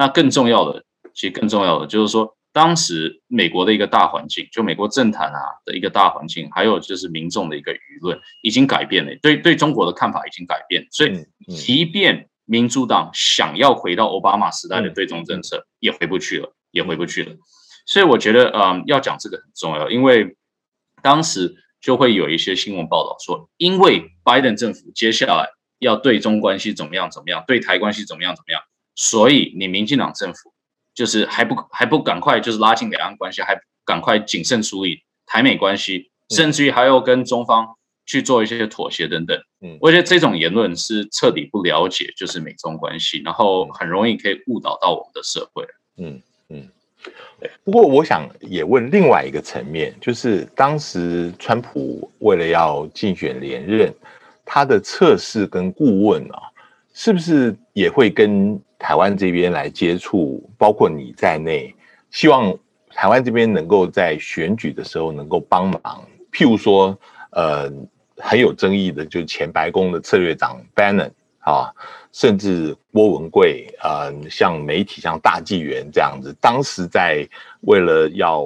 [0.00, 0.82] 那更重要的，
[1.12, 16.54] 其实更重要的就是说，当时美国的一个大环境，就美国政坛啊的一个大环境，还有就是民众的一个舆论已经改变了，对对中国的看法已经改变，所以即便民主党想要回到奥巴马时代的对中政策，也回不去了。
[16.72, 17.34] 也回不去了。
[17.84, 20.36] 所以我觉得，嗯，要讲这个很重要，因为
[21.02, 25.48] 当时就会有一些新闻报道说，因为拜登政府接下来
[25.80, 28.62] 要对中关系怎么样怎么样，对台关系怎么样怎么样，
[28.94, 30.52] 所以你民进党政府
[30.94, 37.76] 就是还不还不赶快就是拉近两岸关系，还赶快谨慎处理台美关系，甚至于还要跟中方
[38.06, 39.40] 去做一些妥协等等。
[39.60, 45.64] 嗯，我觉得这种言论是彻底不了解就是美中关系，然后很容易可以误导到我们的社会。
[45.96, 46.68] 嗯嗯。
[47.64, 53.90] 不过，我想也问另外一个层面，就是当时川普为了要竞选连任，
[54.44, 56.42] 他的测试跟顾问啊，
[56.92, 61.72] 是不是也会跟台湾这边来接触，包括你在内，
[62.10, 62.52] 希望
[62.92, 66.02] 台湾这边能够在选举的时候能够帮忙？
[66.32, 66.98] 譬如说，
[67.30, 67.70] 呃，
[68.16, 71.70] 很有争议的，就是前白宫的策略长 Bannon 啊。
[72.12, 77.24] 甚至郭文贵，呃，像媒体像大纪元这样子，当时在
[77.60, 78.44] 为了要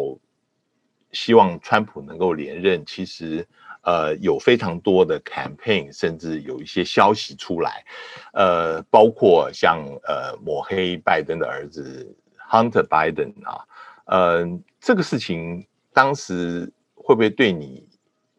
[1.13, 3.47] 希望川普能够连任，其实
[3.85, 7.85] 呃有非常多的 campaign，甚至有一些消息出来，
[8.33, 12.17] 呃，包括像呃抹黑拜登的儿子
[12.51, 13.65] Hunter Biden 啊，
[14.07, 17.87] 呃，这个事情当时会不会对你？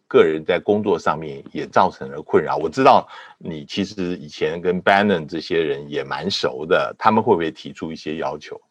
[0.08, 2.56] 个人在工作上面也造成了困扰。
[2.58, 3.06] 我知道
[3.40, 8.62] 你其实以前跟 Bannon 这些人也蛮熟的，他们会不会提出一些要求？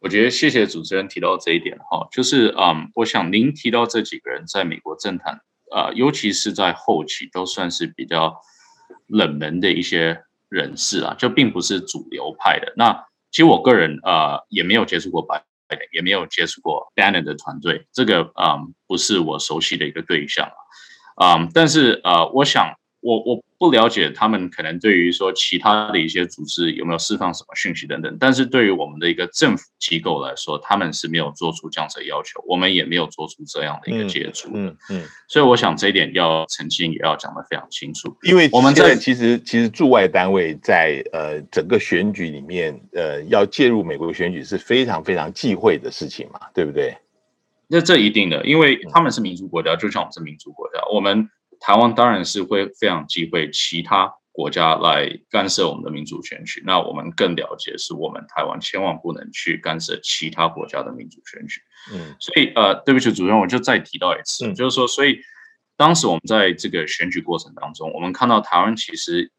[0.00, 8.36] 我觉得谢谢主持人提到这一点哈，就是嗯，我想您提到这几个人在美国政坛呃，尤其是在后期都算是比较
[9.06, 12.72] 冷门的一些人士啊，就并不是主流派的。
[12.76, 12.92] 那
[13.30, 15.44] 其实我个人呃也没有接触过白。
[15.92, 20.44] 也没有接触过 Bannon 的团队，这个嗯不是我熟悉的一个对象
[21.14, 23.44] 啊，嗯，但是呃，我想我我。
[23.60, 34.48] 不了解他们可能对于说其他的一些组织有没有释放什么讯息等等，但是对于我们的一个政府机构来说，他们是没有做出这样子的要求，我们也没有做出这样的一个接触。
[34.54, 38.16] 嗯嗯，所以我想这一点要澄清，也要讲得非常清楚。
[38.22, 46.96] 因为我们在其实其实驻外单位在呃整个选举里面，呃要介入美国选举是非常非常忌讳的事情嘛，对不对？
[47.68, 51.28] 那这一定的，因为他们是民主国家，就像我们是民主国家，我们。
[51.60, 56.62] 台湾当然是会非常忌讳其他国家来干涉我们的民主选举。
[56.64, 61.60] 那我们更了解是我们台湾千万不能去干涉其他国家的民主选举。
[61.92, 65.20] 嗯，所以呃，对不起，主任，我就再提到一次，就是说，所以
[65.76, 69.30] 当时我们在这个选举过程当中，我们看到台湾其实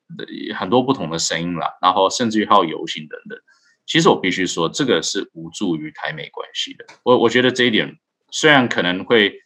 [0.55, 3.39] 很多不同的声音啦，然后甚至于还有游行等等。
[3.87, 6.85] 其实我必须说，这个是无助于台美关系的。
[7.03, 7.97] 我我觉得这一点
[8.29, 9.41] 虽然可能会。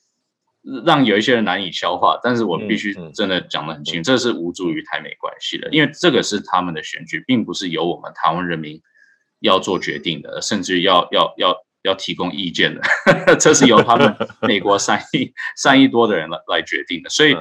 [0.83, 8.81] 让有一些人难以消化，但是我必须真的讲得很清楚，这是无助于台美关系的，因为这个是他们的选举，并不是由我们台湾人民
[9.41, 12.81] 要做决定的，甚至要要要要提供意见的，
[13.39, 17.11] 这是由他们 美国三亿三亿多的人来来决定的。
[17.11, 17.33] 所以，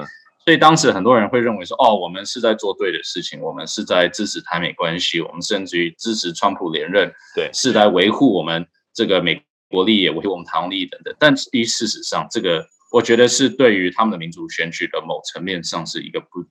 [0.45, 11.11] 所以当时很多人会认为说，哦，我们是在做对的事情，我们是在支持台美关系，我们甚至于支持川普连任，对，是来维护我们这个美国利益，维护我们台湾利益等等。
[11.17, 12.63] 但第一，事实上这个。
[12.95, 16.45] 我觉得是对于他们的民主选举的某层面上是一个不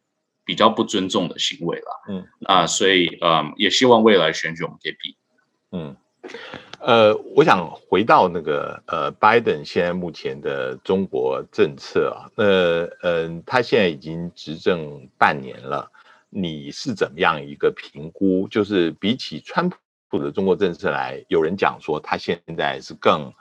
[0.44, 2.02] 比较不尊重的行为了。
[2.11, 5.16] 嗯啊，所以呃，也希望未来选举我们可以比。
[5.72, 5.96] 嗯，
[6.80, 15.90] 呃，我想回到那个呃，拜登现在目前的中国政策啊，那嗯，他现在已经执政半年了，
[16.28, 18.46] 你是怎么样一个评估？
[18.48, 19.70] 就是比起川
[20.11, 23.33] 普的中国政策来，有人讲说他现在是更。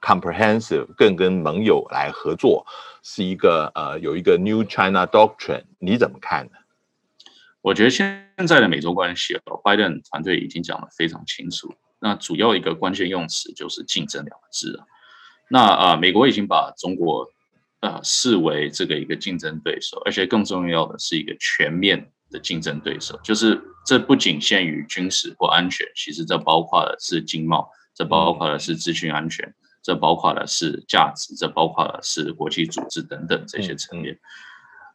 [0.00, 2.66] Comprehensive 更跟盟友来合作，
[3.02, 6.52] 是一个呃有一个 New China Doctrine，你怎么看呢？
[7.62, 11.74] 我觉得现在的美洲关系，拜登团队已经讲得非常清楚。
[11.98, 14.86] 那主要一个关键用词就是竞争两个字啊。
[15.48, 17.26] 那啊，美国已经把中国
[17.80, 23.18] 呃视为这个一个竞争对手，而且更重要的是一个全面的竞争对手。
[23.24, 29.54] 就是这不仅限于军事或安全，其实这包括的是经贸，这包括的是资讯安全。
[29.86, 34.18] 这包括的是价值，这包括的是国际组织等等这些层面，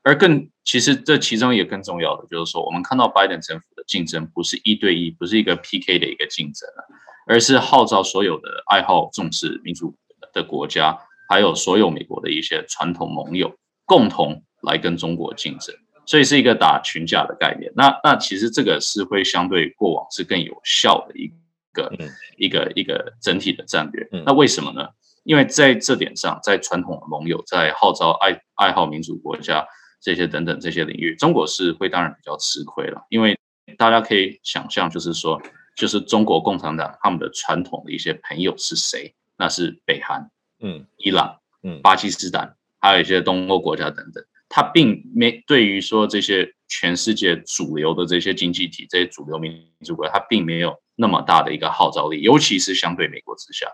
[0.04, 6.84] 而更其实这其中也更重要的就是说，我们看到拜登政府的竞争不是一对一，不是一个 PK 的一个竞争了，
[7.26, 9.96] 而是号召所有的爱好重视民主
[10.34, 15.74] 的国家，还有所有美国的一些传统盟友，共同来跟中国竞争，
[16.06, 17.72] 所以是一个打群架的概念。
[17.78, 21.32] 那那其实这个是会相对过往是更有效的一。
[21.74, 21.92] 个
[22.38, 24.88] 一个一个整体的战略，那为什么呢？
[25.24, 29.66] 因为在这点上，在传统的盟友，在号召爱爱好民主国家
[30.02, 33.06] 这些等等这些领域，中国是会当然比较吃亏了。
[33.10, 33.38] 因为
[33.78, 35.40] 大家可以想象，就是说，
[35.76, 39.14] 就是中国共产党他们的传统的一些朋友是谁？
[39.38, 44.24] 那是北韩、嗯，伊朗、嗯，巴基斯坦，还有一些东欧国家等等。
[44.50, 53.68] 他并没对于说这些全世界主流的这些经济体、这些主流民主国家，他并没有那么大的一个号召力，尤其是相对美国之下。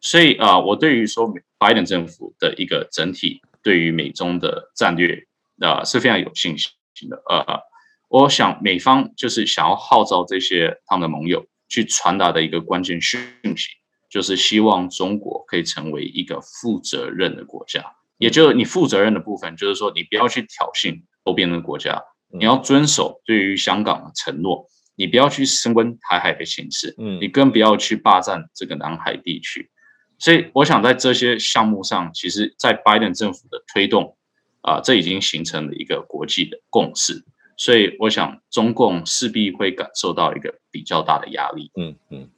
[0.00, 5.26] 所以啊，我对于说拜登政府的一个整体对于美中的战略
[5.60, 7.22] 啊是非常有信心的。
[7.28, 7.60] 呃，
[8.08, 13.20] 我想美方就是想要号召这些他们的盟友去传达的一个关键讯
[13.56, 13.70] 息，
[14.10, 17.82] 就是希望中国可以成为一个负责任的国家。
[18.18, 29.70] 也就是你负责任的部分，就是说你不要去挑衅周边的国家，你要遵守对于香港的承诺，你不要去升温台海的形势，嗯，你更不要去霸占这个南海地区。
[30.18, 34.16] 所以，我想在这些项目上，其实，在拜登政府的推动
[34.62, 37.22] 啊，这已经形成了一个国际的共识。
[37.58, 41.70] 所以，我想中共势必会感受到一个比较大的压力。
[41.76, 42.28] 嗯嗯，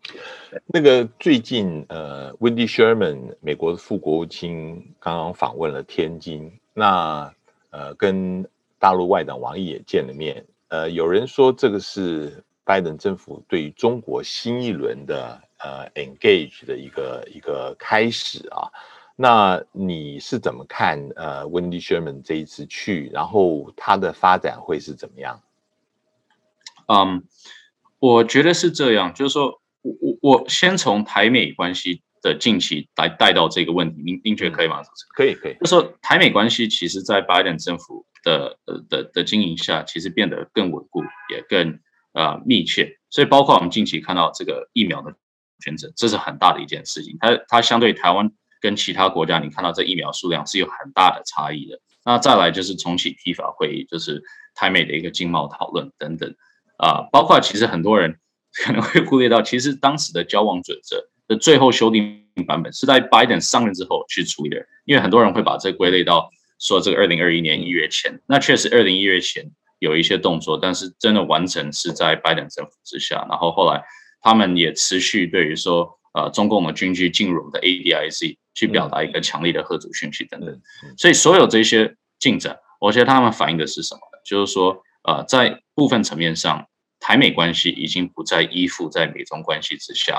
[0.66, 7.32] 那个最近呃，Wendy Sherman 美国的副国务卿刚刚访问了天津，那
[7.70, 8.44] 呃，跟
[8.80, 10.44] 大陆外长王毅也见了面。
[10.68, 18.69] 呃，有人说这个是拜登政府对于中国新一轮的呃 engage 的一个一个开始啊。
[19.16, 21.03] 那你是怎么看？
[21.16, 25.41] 呃，Wendy Sherman 这一次去，然后它的发展会是怎么样？
[26.89, 27.25] 嗯，
[28.01, 34.83] 我觉得是这样，就是说我我我先从台美关系的近期来带到这个问题，您您觉得可以吗？
[35.16, 35.57] 可以可以。
[35.59, 41.03] 就说台美关系其实，在拜登政府的呃的的经营下，其实变得更稳固，
[41.33, 41.81] 也更
[42.12, 42.98] 呃密切。
[43.11, 45.14] 所以，包括我们近期看到这个疫苗的
[45.64, 47.16] 选择，这是很大的一件事情。
[47.20, 48.30] 它它相对台湾。
[48.61, 51.78] 跟其他国家，你看到这疫苗数量是有很大的差异的。
[52.04, 54.20] 那再来就是重启批法会议，就是
[54.52, 56.28] 台美的一个经贸讨论等等
[56.76, 58.18] 啊，包括其实很多人
[58.64, 66.28] 可能会忽略到，其实当时的交往准则的最后修订版本是在拜登上任之后去处理的，因为很多人会把这归类到
[66.59, 69.48] 说这个二零二一年一月前，那确实二零一月前
[69.79, 73.83] 有一些动作，但是真的完成是在拜登政府之下，然后后来
[74.20, 75.97] 他们也持续对于说。
[76.14, 80.61] 呃，中共的军机进入我们的 ADIC 去表达一个强烈的核主讯息等等，
[80.97, 84.18] 所以所有这些进展，我觉得他们反映的是什么呢？
[84.24, 86.66] 就是说，呃，在部分层面上，
[86.99, 90.18] 台美关系已经不再依附在美中关系之下，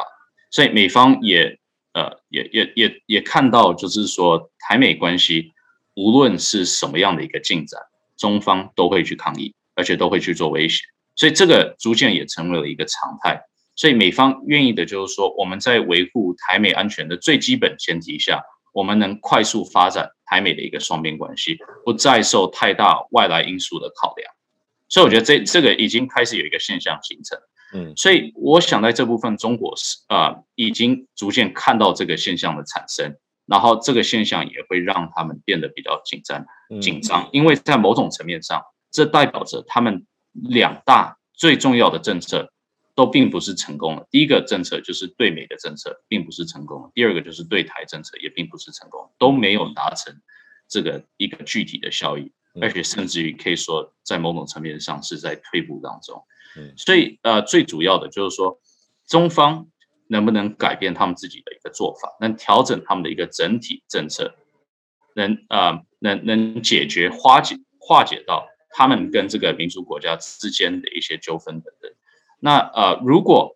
[0.52, 1.60] 所以美方也
[1.94, 5.52] 呃也也也也看到，就是说台美关系
[5.96, 7.82] 无论是什么样的一个进展，
[8.20, 10.84] 中方都会去抗议，而且都会去做威胁，
[11.16, 13.42] 所以这个逐渐也成为了一个常态。
[13.76, 18.44] 所以美方愿意的就是说，我们在维护台美安全的最基本前提下，
[18.74, 24.30] 我们能快速发展台美的一个双边关系，不再受太大外来因素的考量。
[24.90, 27.40] 所以我觉得这这个已经开始有一个现象形成。
[27.72, 33.16] 嗯，所以我想在这部分，中国是啊，已经逐渐看到这个现象的产生，
[33.50, 36.46] 然后这个现象也会让他们变得比较紧张
[36.80, 42.52] 紧张，因为在某种层面上，这代表着他们两大最重要的政策。
[42.96, 44.06] 都并不是成功的。
[44.12, 50.14] 第一个政策就是对美的政策，并不是成功；第二个就是对台政策，也并不是成功，都没有达成
[50.68, 52.30] 这个一个具体的效益，
[52.60, 56.22] 而且甚至于可以说，在某种层面上是在退步当中。
[56.76, 58.60] 所以呃，最主要的就是说，
[59.08, 59.68] 中方
[60.12, 64.36] 能不能改变他们自己的一个做法，能调整他们的一个整体政策，
[65.14, 71.92] 能啊，能能解决化解化解到他们跟这个民主国家之间的一些纠纷等等。
[72.40, 73.56] 那呃，如果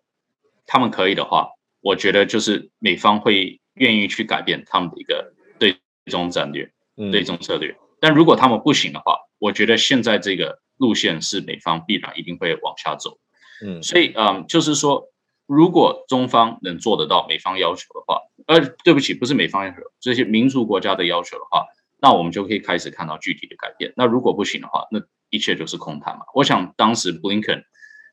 [0.64, 1.50] 他们可以的话，
[1.80, 5.76] 我觉得就是美方会愿意去改变他们的一个对
[6.06, 6.70] 中战略、
[7.10, 7.76] 对中策略。
[8.00, 13.18] 但如果他们不行的话，我觉得现在这个路线是美方必然一定会往下走。
[13.64, 15.08] 嗯，所以嗯，就是说，
[15.46, 21.66] 如果中方能做得到美方要求的话，呃，对不起，不是美方要求，这些民族国家的要求的话，
[22.00, 23.92] 那我们就可以开始看到具体的改变。
[23.96, 26.24] 那如果不行的话，那一切就是空谈嘛。
[26.34, 27.64] 我想当时 Blinken。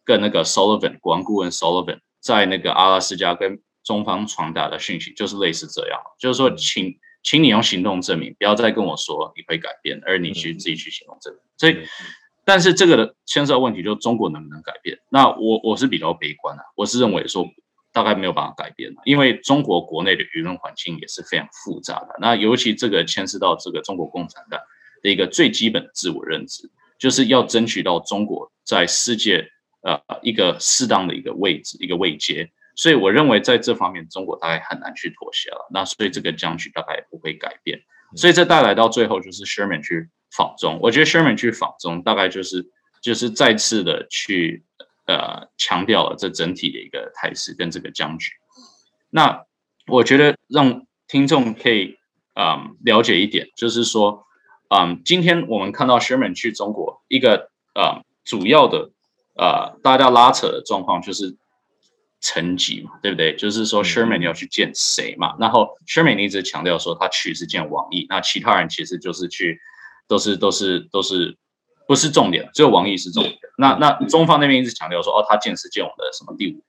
[0.03, 11.41] 跟那个 Sullivan 国安顾问 Sullivan 在那个阿拉斯加跟中方传达的讯息就是类似这样，就是说，请请你用行动证明，不要再跟我说你会改变，而你去自己去行动证明。
[11.55, 11.87] 所以，
[12.51, 14.97] 但是这个的牵涉问题就中国能不能改变？
[15.07, 17.47] 那我我是比较悲观的，我是认为说
[17.93, 22.09] 大概没有办法改变因为中国国内的舆论环境也是非常复杂的。
[22.19, 24.59] 那尤其这个牵涉到这个中国共产党
[25.01, 29.47] 的一个最基本自我认知，就是要争取到中国在世界。
[29.83, 35.67] 呃，一个适当的一个位置，一个位阶，所以我认为在这方面，中国大概很难去妥协了。
[35.73, 37.81] 那所以这个僵局大概不会改变。
[38.15, 42.65] 所以这带来到最后就是 Sherman 去访中，我觉得 Sherman 去访中，大概就是
[43.01, 44.63] 就是再次的去
[45.05, 48.31] 呃强调了这整体的一个态势跟这个僵局。
[49.09, 49.43] 那
[49.87, 51.97] 我觉得让听众可以
[52.35, 54.25] 嗯了解一点，就是说，
[54.69, 58.91] 嗯，今天我们看到 Sherman 去中国一个呃主要的
[59.35, 61.35] 呃大家拉扯的状况就是
[62.21, 63.35] 层级嘛，对不对？
[63.35, 65.35] 就是说 Sherman 要去见谁嘛？
[65.39, 69.59] 然后 Sherman 一直强调说他去是见王毅，那其他人其实就是去
[70.11, 71.37] 都是都是都是
[71.87, 73.37] 不是重点，只有王毅是重点。
[73.57, 76.61] 那那中方那边一直强调说哦，他见是见我们的什么第五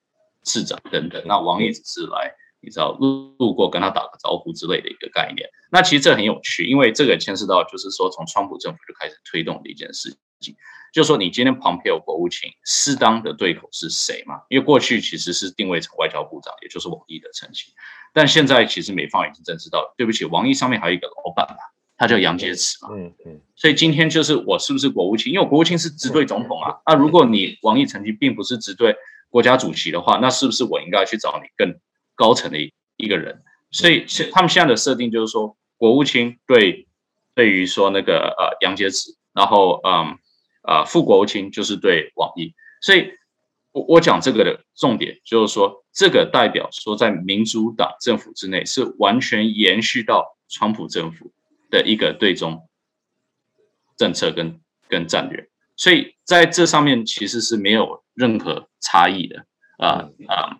[0.44, 2.32] 市长等等，那王毅只是来。
[2.64, 10.54] 你知道路路过跟他打个招呼之类的一个概念，那其实这很有趣，因为这个牵涉到就是说从川普政府就开始推动的一件事情，
[10.92, 14.42] 就是说你今天蓬佩奥国务卿适当的对口是谁嘛？
[14.48, 17.72] 因为过去其实是定位成外交部长，也就是王毅的层级，
[18.12, 21.56] 但现在其实美方已经正式到，对不起，王毅上面还有一个老板嘛，
[22.02, 25.32] 他叫杨洁篪嘛，嗯嗯，所以今天就是我是不是国务卿？
[25.32, 28.96] 因为国务卿是直对总统啊，那如果你王毅曾经并不是直对
[29.30, 31.78] 国家主席的话，那是不是我应该去找你更？
[32.14, 36.86] 高层的一一个人，所以现他们现在的设定就是说，国务卿对
[37.34, 40.18] 对于说那个呃杨洁篪，然后嗯
[40.62, 43.12] 呃副国务卿就是对王毅，所以
[43.72, 51.32] 我我讲这个的重点就是说，这个代表说在民主党政府之内是完全延续到川普政府
[51.72, 52.68] 的一个对中
[53.96, 59.46] 政策跟跟战略，所以在这上面其实是没有任何差异的
[59.78, 60.58] 啊啊。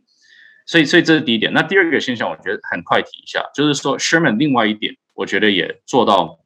[0.64, 1.52] 所以，所以这是第一点。
[1.52, 6.38] 那第二个现象，我觉得很快提一下，就是说，Sherman 另外一点，我觉得也做到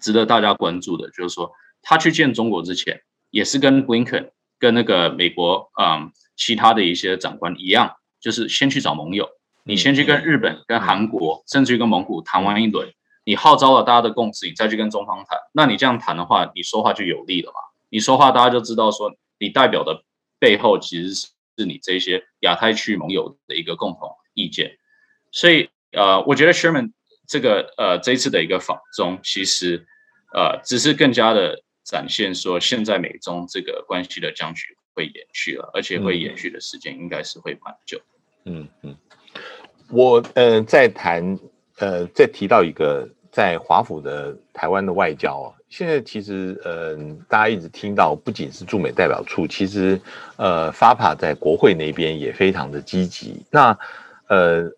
[0.00, 1.50] 值得大家关注的，就是说，
[1.82, 3.00] 他去见中国之前，
[3.30, 9.26] 也是跟 Blinken 跟那个美国嗯其他的一些长官一样，就是先去找盟友，
[9.64, 12.92] 你先去跟日本、跟韩国，甚至于跟蒙古谈完一轮，
[13.26, 15.38] 你号召了大家的共识，你再去跟中方谈。
[15.52, 17.60] 那你这样谈的话，你说话就有利了嘛？
[17.90, 20.02] 你说话，大家就知道说你代表的
[20.38, 21.28] 背后其实是。
[21.58, 24.76] 是你这些亚太区盟友的一个共同意见，
[25.32, 26.92] 所以呃，我觉得 Sherman
[27.26, 29.86] 这个呃这一次的一个访中，其实
[30.34, 37.98] 呃只是更加的展现说，现在美中这个关系的僵局会延续了，而且会延续的时间应该是会蛮久。
[38.44, 38.94] 嗯嗯，
[39.88, 41.38] 我呃在谈
[41.78, 45.52] 呃再提到一个在华府的台湾的外交啊。
[45.68, 50.00] 现在其实，嗯，大家一直听到，不仅是驻美代表处，其实，
[50.36, 53.44] 呃，FAPA 在国会那边也非常的积极。
[53.50, 53.78] 那，
[54.28, 54.72] 呃，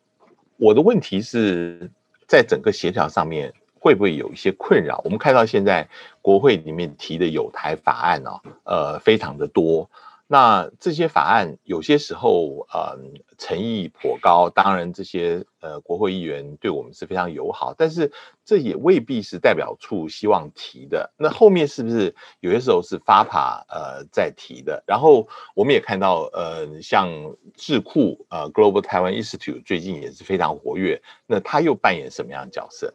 [0.56, 1.88] 我的问题是
[2.26, 5.00] 在整个协调上面会不会有一些困扰？
[5.04, 5.88] 我们看到现在
[6.20, 8.30] 国会里面提的有台法案呢，
[8.64, 9.88] 呃，非常的多。
[10.30, 14.50] 那这些法案有些时候，嗯，诚意颇高。
[14.50, 18.12] 当然，这些呃国会议员对我们是非常友好，但是
[18.44, 21.10] 这也未必是代表处希望提的。
[21.16, 24.84] 那后面是不是有些时候是发法呃在提的？
[24.86, 27.08] 然后我们也看到，呃，像
[27.54, 31.00] 智库呃 Global Taiwan Institute 最近也是非常活跃。
[31.26, 32.92] 那他又扮演什么样的角色？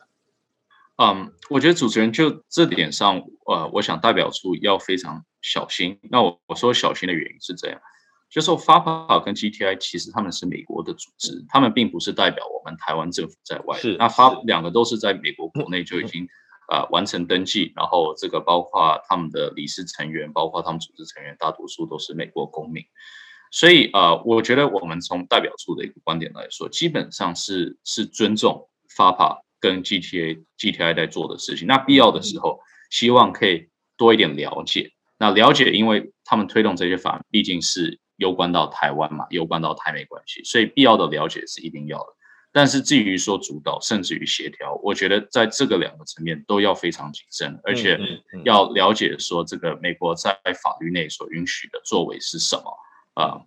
[0.98, 5.24] 嗯，我觉得主持人就这点上，呃，我想代表处要非常。
[5.46, 7.78] 小心，那我我说小心的原因是这样，
[8.32, 13.78] 就是说 FAPA 跟 GTI 其实他们是美国的组织，他们并不是代表我们台湾政府在外。
[13.78, 16.26] 是，那发两个都是在美国国内就已经
[16.72, 22.82] 呃完成登记，然后这个包括他们的理事成员，包括他们组织成员，大多数都是美国公民。
[23.52, 31.66] 所以呃，我觉得我们从代表处的一个观点来说，基本上是是尊重 FAPA 跟 GTA GTI 在做的事情。
[31.66, 32.59] 那必要的时候，
[32.89, 34.91] 希望可以多一点了解。
[35.18, 42.07] 那了解，因为他们推动这些法案，毕竟是攸关到台湾嘛，攸关到台美关系，所以必要的了解是一定要的。
[42.51, 47.97] 但是至于说主导，甚至于协调，我觉得在这个两个层面都要非常谨慎，而且
[48.43, 52.78] 要了解说这个美国在法律内所允许的作为是什么
[53.14, 53.41] 啊。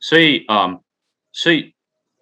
[0.00, 0.80] 所以啊，
[1.32, 1.72] 所以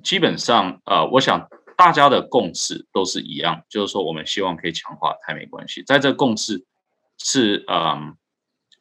[0.05, 1.49] 基本上啊，我想
[1.81, 6.67] 大家的共识都是一样，就是说我们希望可以强化台美关系，在这共识
[7.19, 8.15] 是嗯。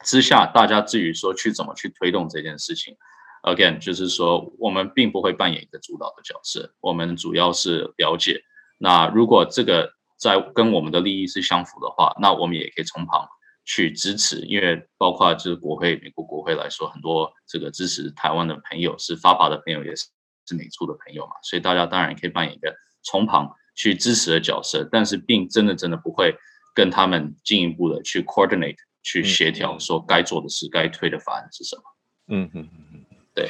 [0.06, 2.96] 之下，大家至于说去怎么去推动这件事情
[3.44, 8.42] ，again，就是说我们并不会扮演一个主导的角色，我们主要是了解。
[8.78, 13.28] 那如果这个在跟我们的利益是相符的话，那我们也可以从旁
[13.66, 14.40] 去支持。
[14.46, 20.08] 因为包括就是国会，美国国会来说，很多这个支持台湾的朋友是发法的朋友，也是
[20.48, 22.74] 是美处的朋友嘛，所以大家当然可以扮演一个
[23.04, 26.36] 从旁去支持的角色，但是并真的真的不会
[26.74, 28.78] 跟他们进一步的去 coordinate。
[29.02, 31.82] 去协调，说该做的事、该推的法案是什么？
[32.28, 33.50] 嗯嗯嗯嗯，对。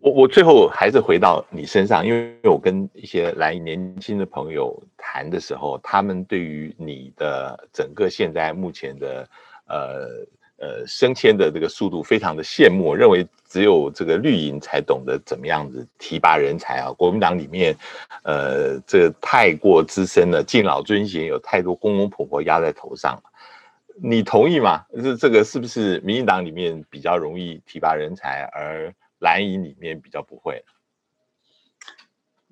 [0.00, 9.26] 我我最后还是回到你身上，因为我跟一些来年轻的朋友谈的时候，他们对于你的整个现在目前的
[9.68, 10.26] 呃
[10.60, 16.92] 呃升迁的这个速度非常的羡慕，认为只有这个绿营才懂得怎么样子提拔人才啊。
[16.92, 17.74] 国民党里面，
[18.22, 23.20] 呃，这太过资深了，敬老尊贤，有太多公公婆婆压在头上
[24.02, 24.84] 你同意吗？
[25.02, 30.62] 这这个是不是民进党里面比较容易提拔人才，而蓝营里面比较不会？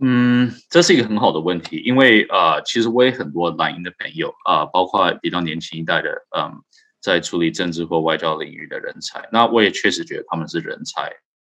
[0.00, 6.62] 嗯，这是一个很好的问题，因为呃，其实我也很多蓝营的朋友啊，包括比较年轻一代的，嗯，
[7.00, 11.10] 在处理政治或外交领域的人才，那我也确实觉得他们是人才，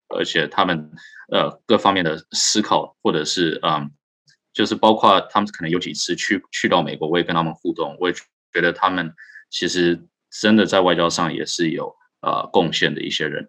[0.09, 0.91] 而且他们
[1.31, 3.91] 呃各方面的思考，或者是嗯，
[4.53, 8.15] 就是包括他们可能有几次去去到美国，我也跟他们互动，我也
[8.53, 9.13] 觉得他们
[9.49, 10.01] 其实
[10.41, 13.47] 真的在外交上也是有呃贡献的一些人，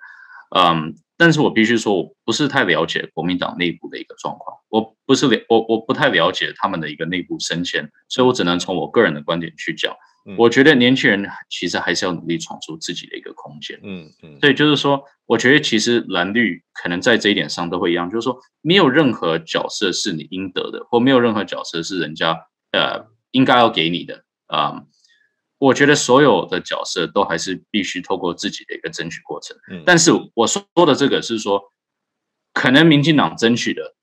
[0.57, 0.95] 嗯。
[1.17, 9.95] 但是我必须说，我不是太了解国民党内部的一个状况，我不是了，我我不太了解他们的一个内部升迁，所以我只能从我个人的观点去讲。
[10.39, 13.79] 我觉得年轻人其实还是要努力闯出自己的一个空间。
[13.83, 24.85] 嗯嗯，所以就是说，我觉得其实蓝绿可能在这一点上都会一样，就是说，没有任何角色是你应得的，或没有任何角色是人家呃应该要给你的啊。
[25.59, 29.57] 我觉得所有的角色都还是必须透过自己的一个争取过程。
[29.71, 31.63] 嗯，但是我说的这个是说，
[32.53, 33.95] 可能民进党争取的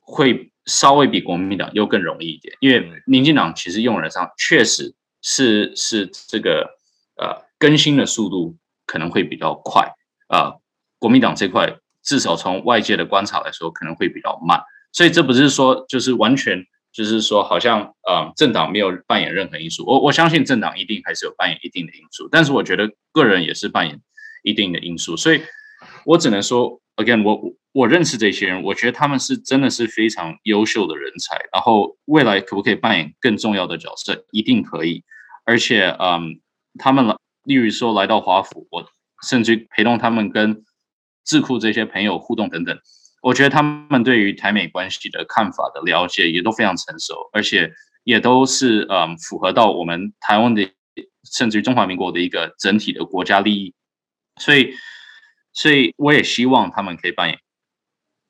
[0.00, 6.76] 会稍微比国民党又更容易一点，因为民进党其实用人上确实是是这个
[7.16, 8.56] 呃更新的速度
[8.86, 9.90] 可能会比较快
[10.28, 10.54] 啊，
[11.00, 14.62] 国民党这块至少从外界的观察来说可能会比较慢，
[14.92, 16.64] 所以这不是说就是完全。
[16.94, 19.84] 就是说，好像呃，政党没有扮演任何因素。
[19.84, 24.00] 我我相信政党一定还是有扮演一定的因素，但是我觉得个人也是扮演
[24.44, 25.16] 一定的因素。
[25.16, 25.42] 所以，
[26.04, 31.34] 我只能说，again，我我认识这些人，我觉得他们是真的是非常优秀的人才。
[31.52, 34.24] 然后，未来可不可以扮演更重要的角色？
[34.30, 35.02] 一定可以。
[35.44, 36.40] 而且，嗯，
[36.78, 38.86] 他们来，例如说来到华府，我
[39.22, 40.64] 甚至陪同他们跟
[41.24, 42.78] 智库这些朋友互动等等。
[43.22, 47.72] 我觉得他们对于台美关系的看法的了解也都非常成熟，而且
[48.04, 50.70] 也都是嗯符合到我们台湾的，
[51.32, 53.74] 甚至于中华民国的一个整体的国家利益，
[54.38, 54.74] 所以，
[55.54, 57.38] 所以我也希望他们可以扮演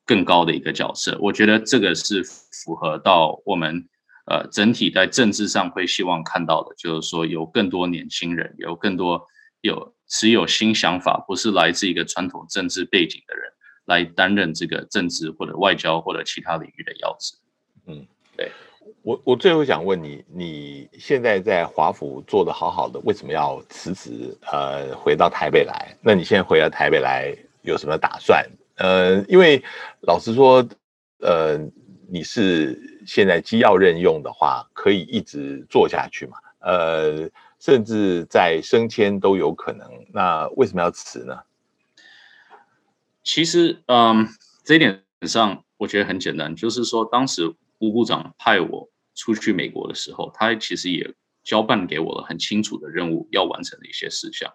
[0.05, 1.17] 更高的一个角色。
[1.19, 3.89] 我觉得这个是符合到我们
[4.25, 9.25] 呃整体在政治上会希望看到的，就是说有更多年轻人，有更多
[9.61, 13.51] 有持有新想法，不是来自一个传统政治背景的人。
[13.87, 17.35] 来担任这个政治或者外交或者其他领域的要职。
[17.85, 18.03] 嗯，
[18.35, 18.51] 对
[19.03, 24.35] 我我最后想问你，你现在在华府做的好好的，为什么要辞职？
[24.51, 25.95] 呃，回到台北来？
[26.01, 28.43] 那你现在回到台北来有什么打算？
[28.77, 29.63] 呃，因为
[30.01, 30.67] 老实说，
[31.19, 31.59] 呃，
[32.09, 32.75] 你是
[33.05, 36.37] 现在机要任用的话，可以一直做下去嘛？
[36.59, 37.29] 呃，
[37.59, 39.87] 甚至在升迁都有可能。
[40.13, 41.39] 那为什么要辞呢？
[43.23, 44.27] 其实，嗯，
[44.63, 54.53] 这一点上我觉得很简单，就是说，当时吴部长派我出去美国的时候，他其实也交办给我了很清楚的任务要完成的一些事项。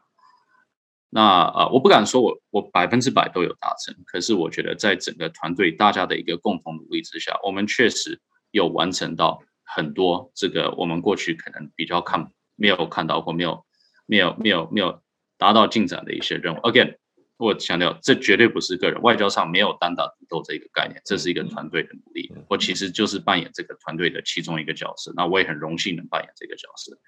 [1.08, 8.20] 那呃，我不敢说我我百分之百都有达成，可是我觉得在整个团队大家的一个共同努力之下，我们确实
[8.50, 13.64] 有完成到很多这个我们过去可能比较看没有看到或没有
[14.06, 15.02] 没有没有没有
[15.38, 16.58] 达到进展的一些任务。
[16.58, 16.96] Again。
[17.42, 22.30] 我强调，这绝对不是个人外交上没有单打独斗这一个概念，这是一个团队的努力。
[22.50, 26.98] 我其实就是扮演这个团队的其中一个角色，那我也很荣幸能扮演这个角色。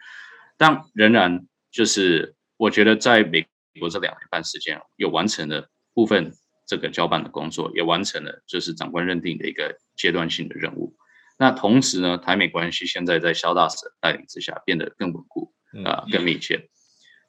[0.57, 3.47] 但仍然就是，我觉得在美
[3.79, 6.33] 国这两年半时间，有完成了部分
[6.67, 10.97] 这个交办的工作，也完成了就是长官认定的一个阶段性的任务。
[11.39, 15.53] 那同时呢，台美关系现在在肖大使带领之下变得更稳固
[15.85, 16.69] 啊，更密切。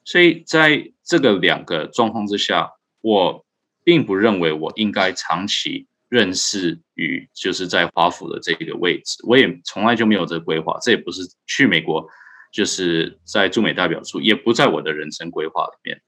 [0.04, 2.72] 所以在这个两个状况之下。
[3.06, 3.44] 我
[3.84, 12.08] 并不认为我应该长期认识于就是在华府的这个位置，我也从来就没有这个规划，这也不是去美国，
[12.50, 16.00] 就是在驻美代表处，也不在我的人生规划里面。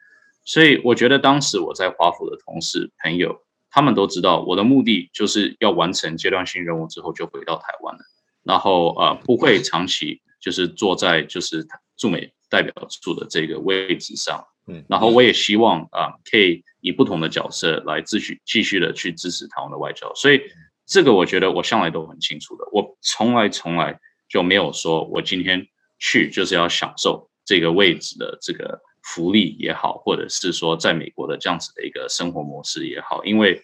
[0.43, 3.43] 所以我觉得当时我在华府的同事朋友，
[3.77, 8.01] 他们都知道我的目的就是要完成阶段性任务之后就回到台湾了，
[8.43, 11.63] 然后呃不会长期就是坐在就是
[11.95, 12.73] 驻美代表
[13.03, 14.43] 处的这个位置上。
[14.67, 20.41] 嗯，然后我也希望啊，可以以不同的角色来继续继续的去支持台湾的外交，所以
[20.87, 25.67] 这个我觉得我向来都很清楚的，我从来从来就没有说我今天
[25.99, 33.63] 去就是要享受这个位置的这个福利也好，或者是说在美国的这样子的一个生活模式也好，因为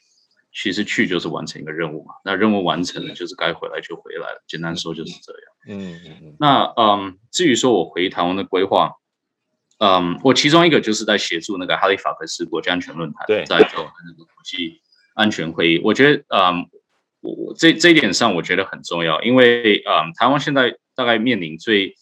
[0.52, 5.78] 其实去就是完成一个任务嘛，那任务完成了就是该回来就回来了，简单说就是这样。
[5.80, 6.36] 嗯嗯嗯。
[6.38, 8.92] 那嗯，至于说我回台湾的规划。
[9.84, 14.80] 嗯，我其中一个就是在协助那个哈利法克斯国家安全论坛，对，在做那个国际
[15.14, 15.80] 安全会议。
[15.82, 16.70] 我觉得，嗯，
[17.20, 21.96] 我这这一点上我觉得很重要，因为，嗯，台湾现在大概面临最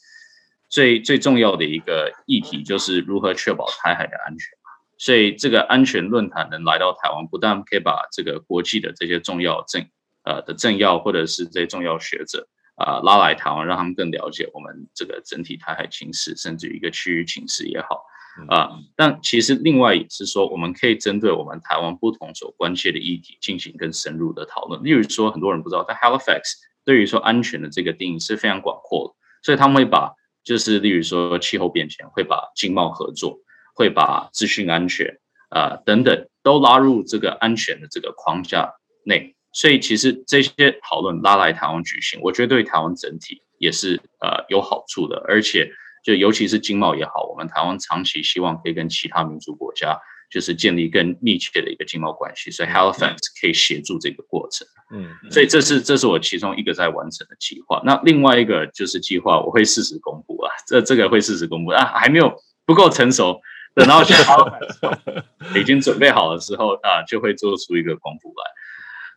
[0.68, 4.58] 最最重要的一个议题，就是如何确保台海的安全。
[5.00, 9.86] 所以，这个安全论坛能来到台湾，不但可以把这个国际的这些重要政
[10.24, 12.46] 呃的政要或者是这些重要学者。
[12.76, 18.02] 啊，拉来台湾，让他们更了解我们这个整体台海情势，甚至于一个区域情势也好
[18.48, 18.70] 啊。
[18.96, 24.82] 但其实另外也是说，我们可以针对我们台湾不同所关切的议题进行更深入的讨论。
[24.82, 26.40] 例如说，很多人不知道，在 Halifax
[26.82, 33.38] 对于说安全的这个定义是非常广阔的，所以他们会把就是例如说气候变迁，会把经贸合作，
[33.80, 35.18] 会把资讯安全
[35.48, 38.74] 啊等等都拉入这个安全的这个框架
[39.04, 39.34] 内。
[39.54, 45.72] 所以其实这些讨论拉来台湾举行，我觉得对台湾整体也是呃有好处的，而且
[46.04, 49.98] 就尤其是经贸也好，我们台湾长期希望可以跟其他民主国家
[50.30, 54.68] 就是建立更密切的一个经贸关系，所以 Halifax 可以协助这个过程。
[54.92, 57.82] 嗯，所以这是这是我其中一个在完成的计划。
[57.84, 62.32] 那另外一个就是计划，我会适时公布啊，这这个会适时公布啊，还没有
[62.64, 63.40] 不够成熟，
[63.80, 65.22] 等到 Halifax
[65.58, 68.44] 已经准备好了之后啊，就会做出一个公布来。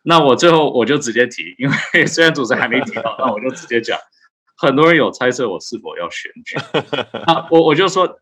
[0.04, 4.00] 那我最后我就直接提，因为 虽然主持人还没提到，那我就直接讲。
[4.56, 6.56] 很多人有猜测我是否要选举，
[7.28, 8.20] 那我我就说，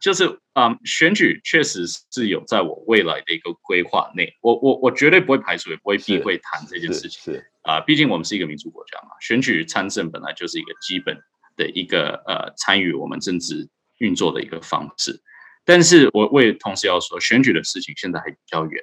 [0.00, 7.34] 就是啊，选举确实是有在我未来的一个规划内，我我我绝对不会排除，也不会避讳谈这件事情。
[7.34, 11.16] 是啊，毕竟我们是一个民主国家嘛，选举参政本来就是一个基本
[11.56, 13.68] 的一个呃参与我们政治
[13.98, 15.20] 运作的一个方式。
[15.66, 18.82] 但是我为同时要说，选举的事情现在还比较远。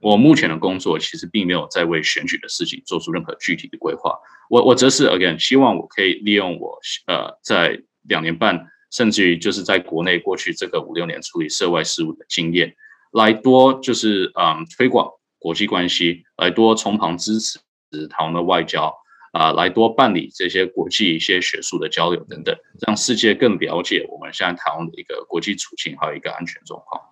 [0.00, 4.18] 我目前的工作其实并没有在为选举的事情做出任何具体的规划。
[4.50, 6.76] 我我则是 again 希望我可以利用我
[7.06, 12.74] 呃在两年半，甚至于就是在国内过去这个五六年处理涉外事务的经验，
[13.12, 17.60] 来多就是嗯推广国际关系，来多从旁支持
[18.08, 18.92] 台湾的外交
[19.32, 22.54] 啊，来多办理这些国际一些学术的交流等等，
[22.86, 27.02] 让世界更了解我们现在台湾的一个国际处境还有一个安全状况。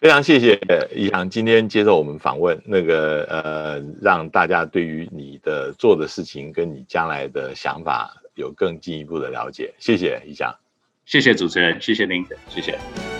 [0.00, 0.58] 非常谢谢
[0.94, 9.74] 易航今天接受我们访问，那个呃，让大家对于你的做的事情跟你将来的想法有更进一步的了解。
[9.78, 10.54] 谢谢易翔，
[11.04, 13.19] 谢谢主持人，谢谢您，谢谢。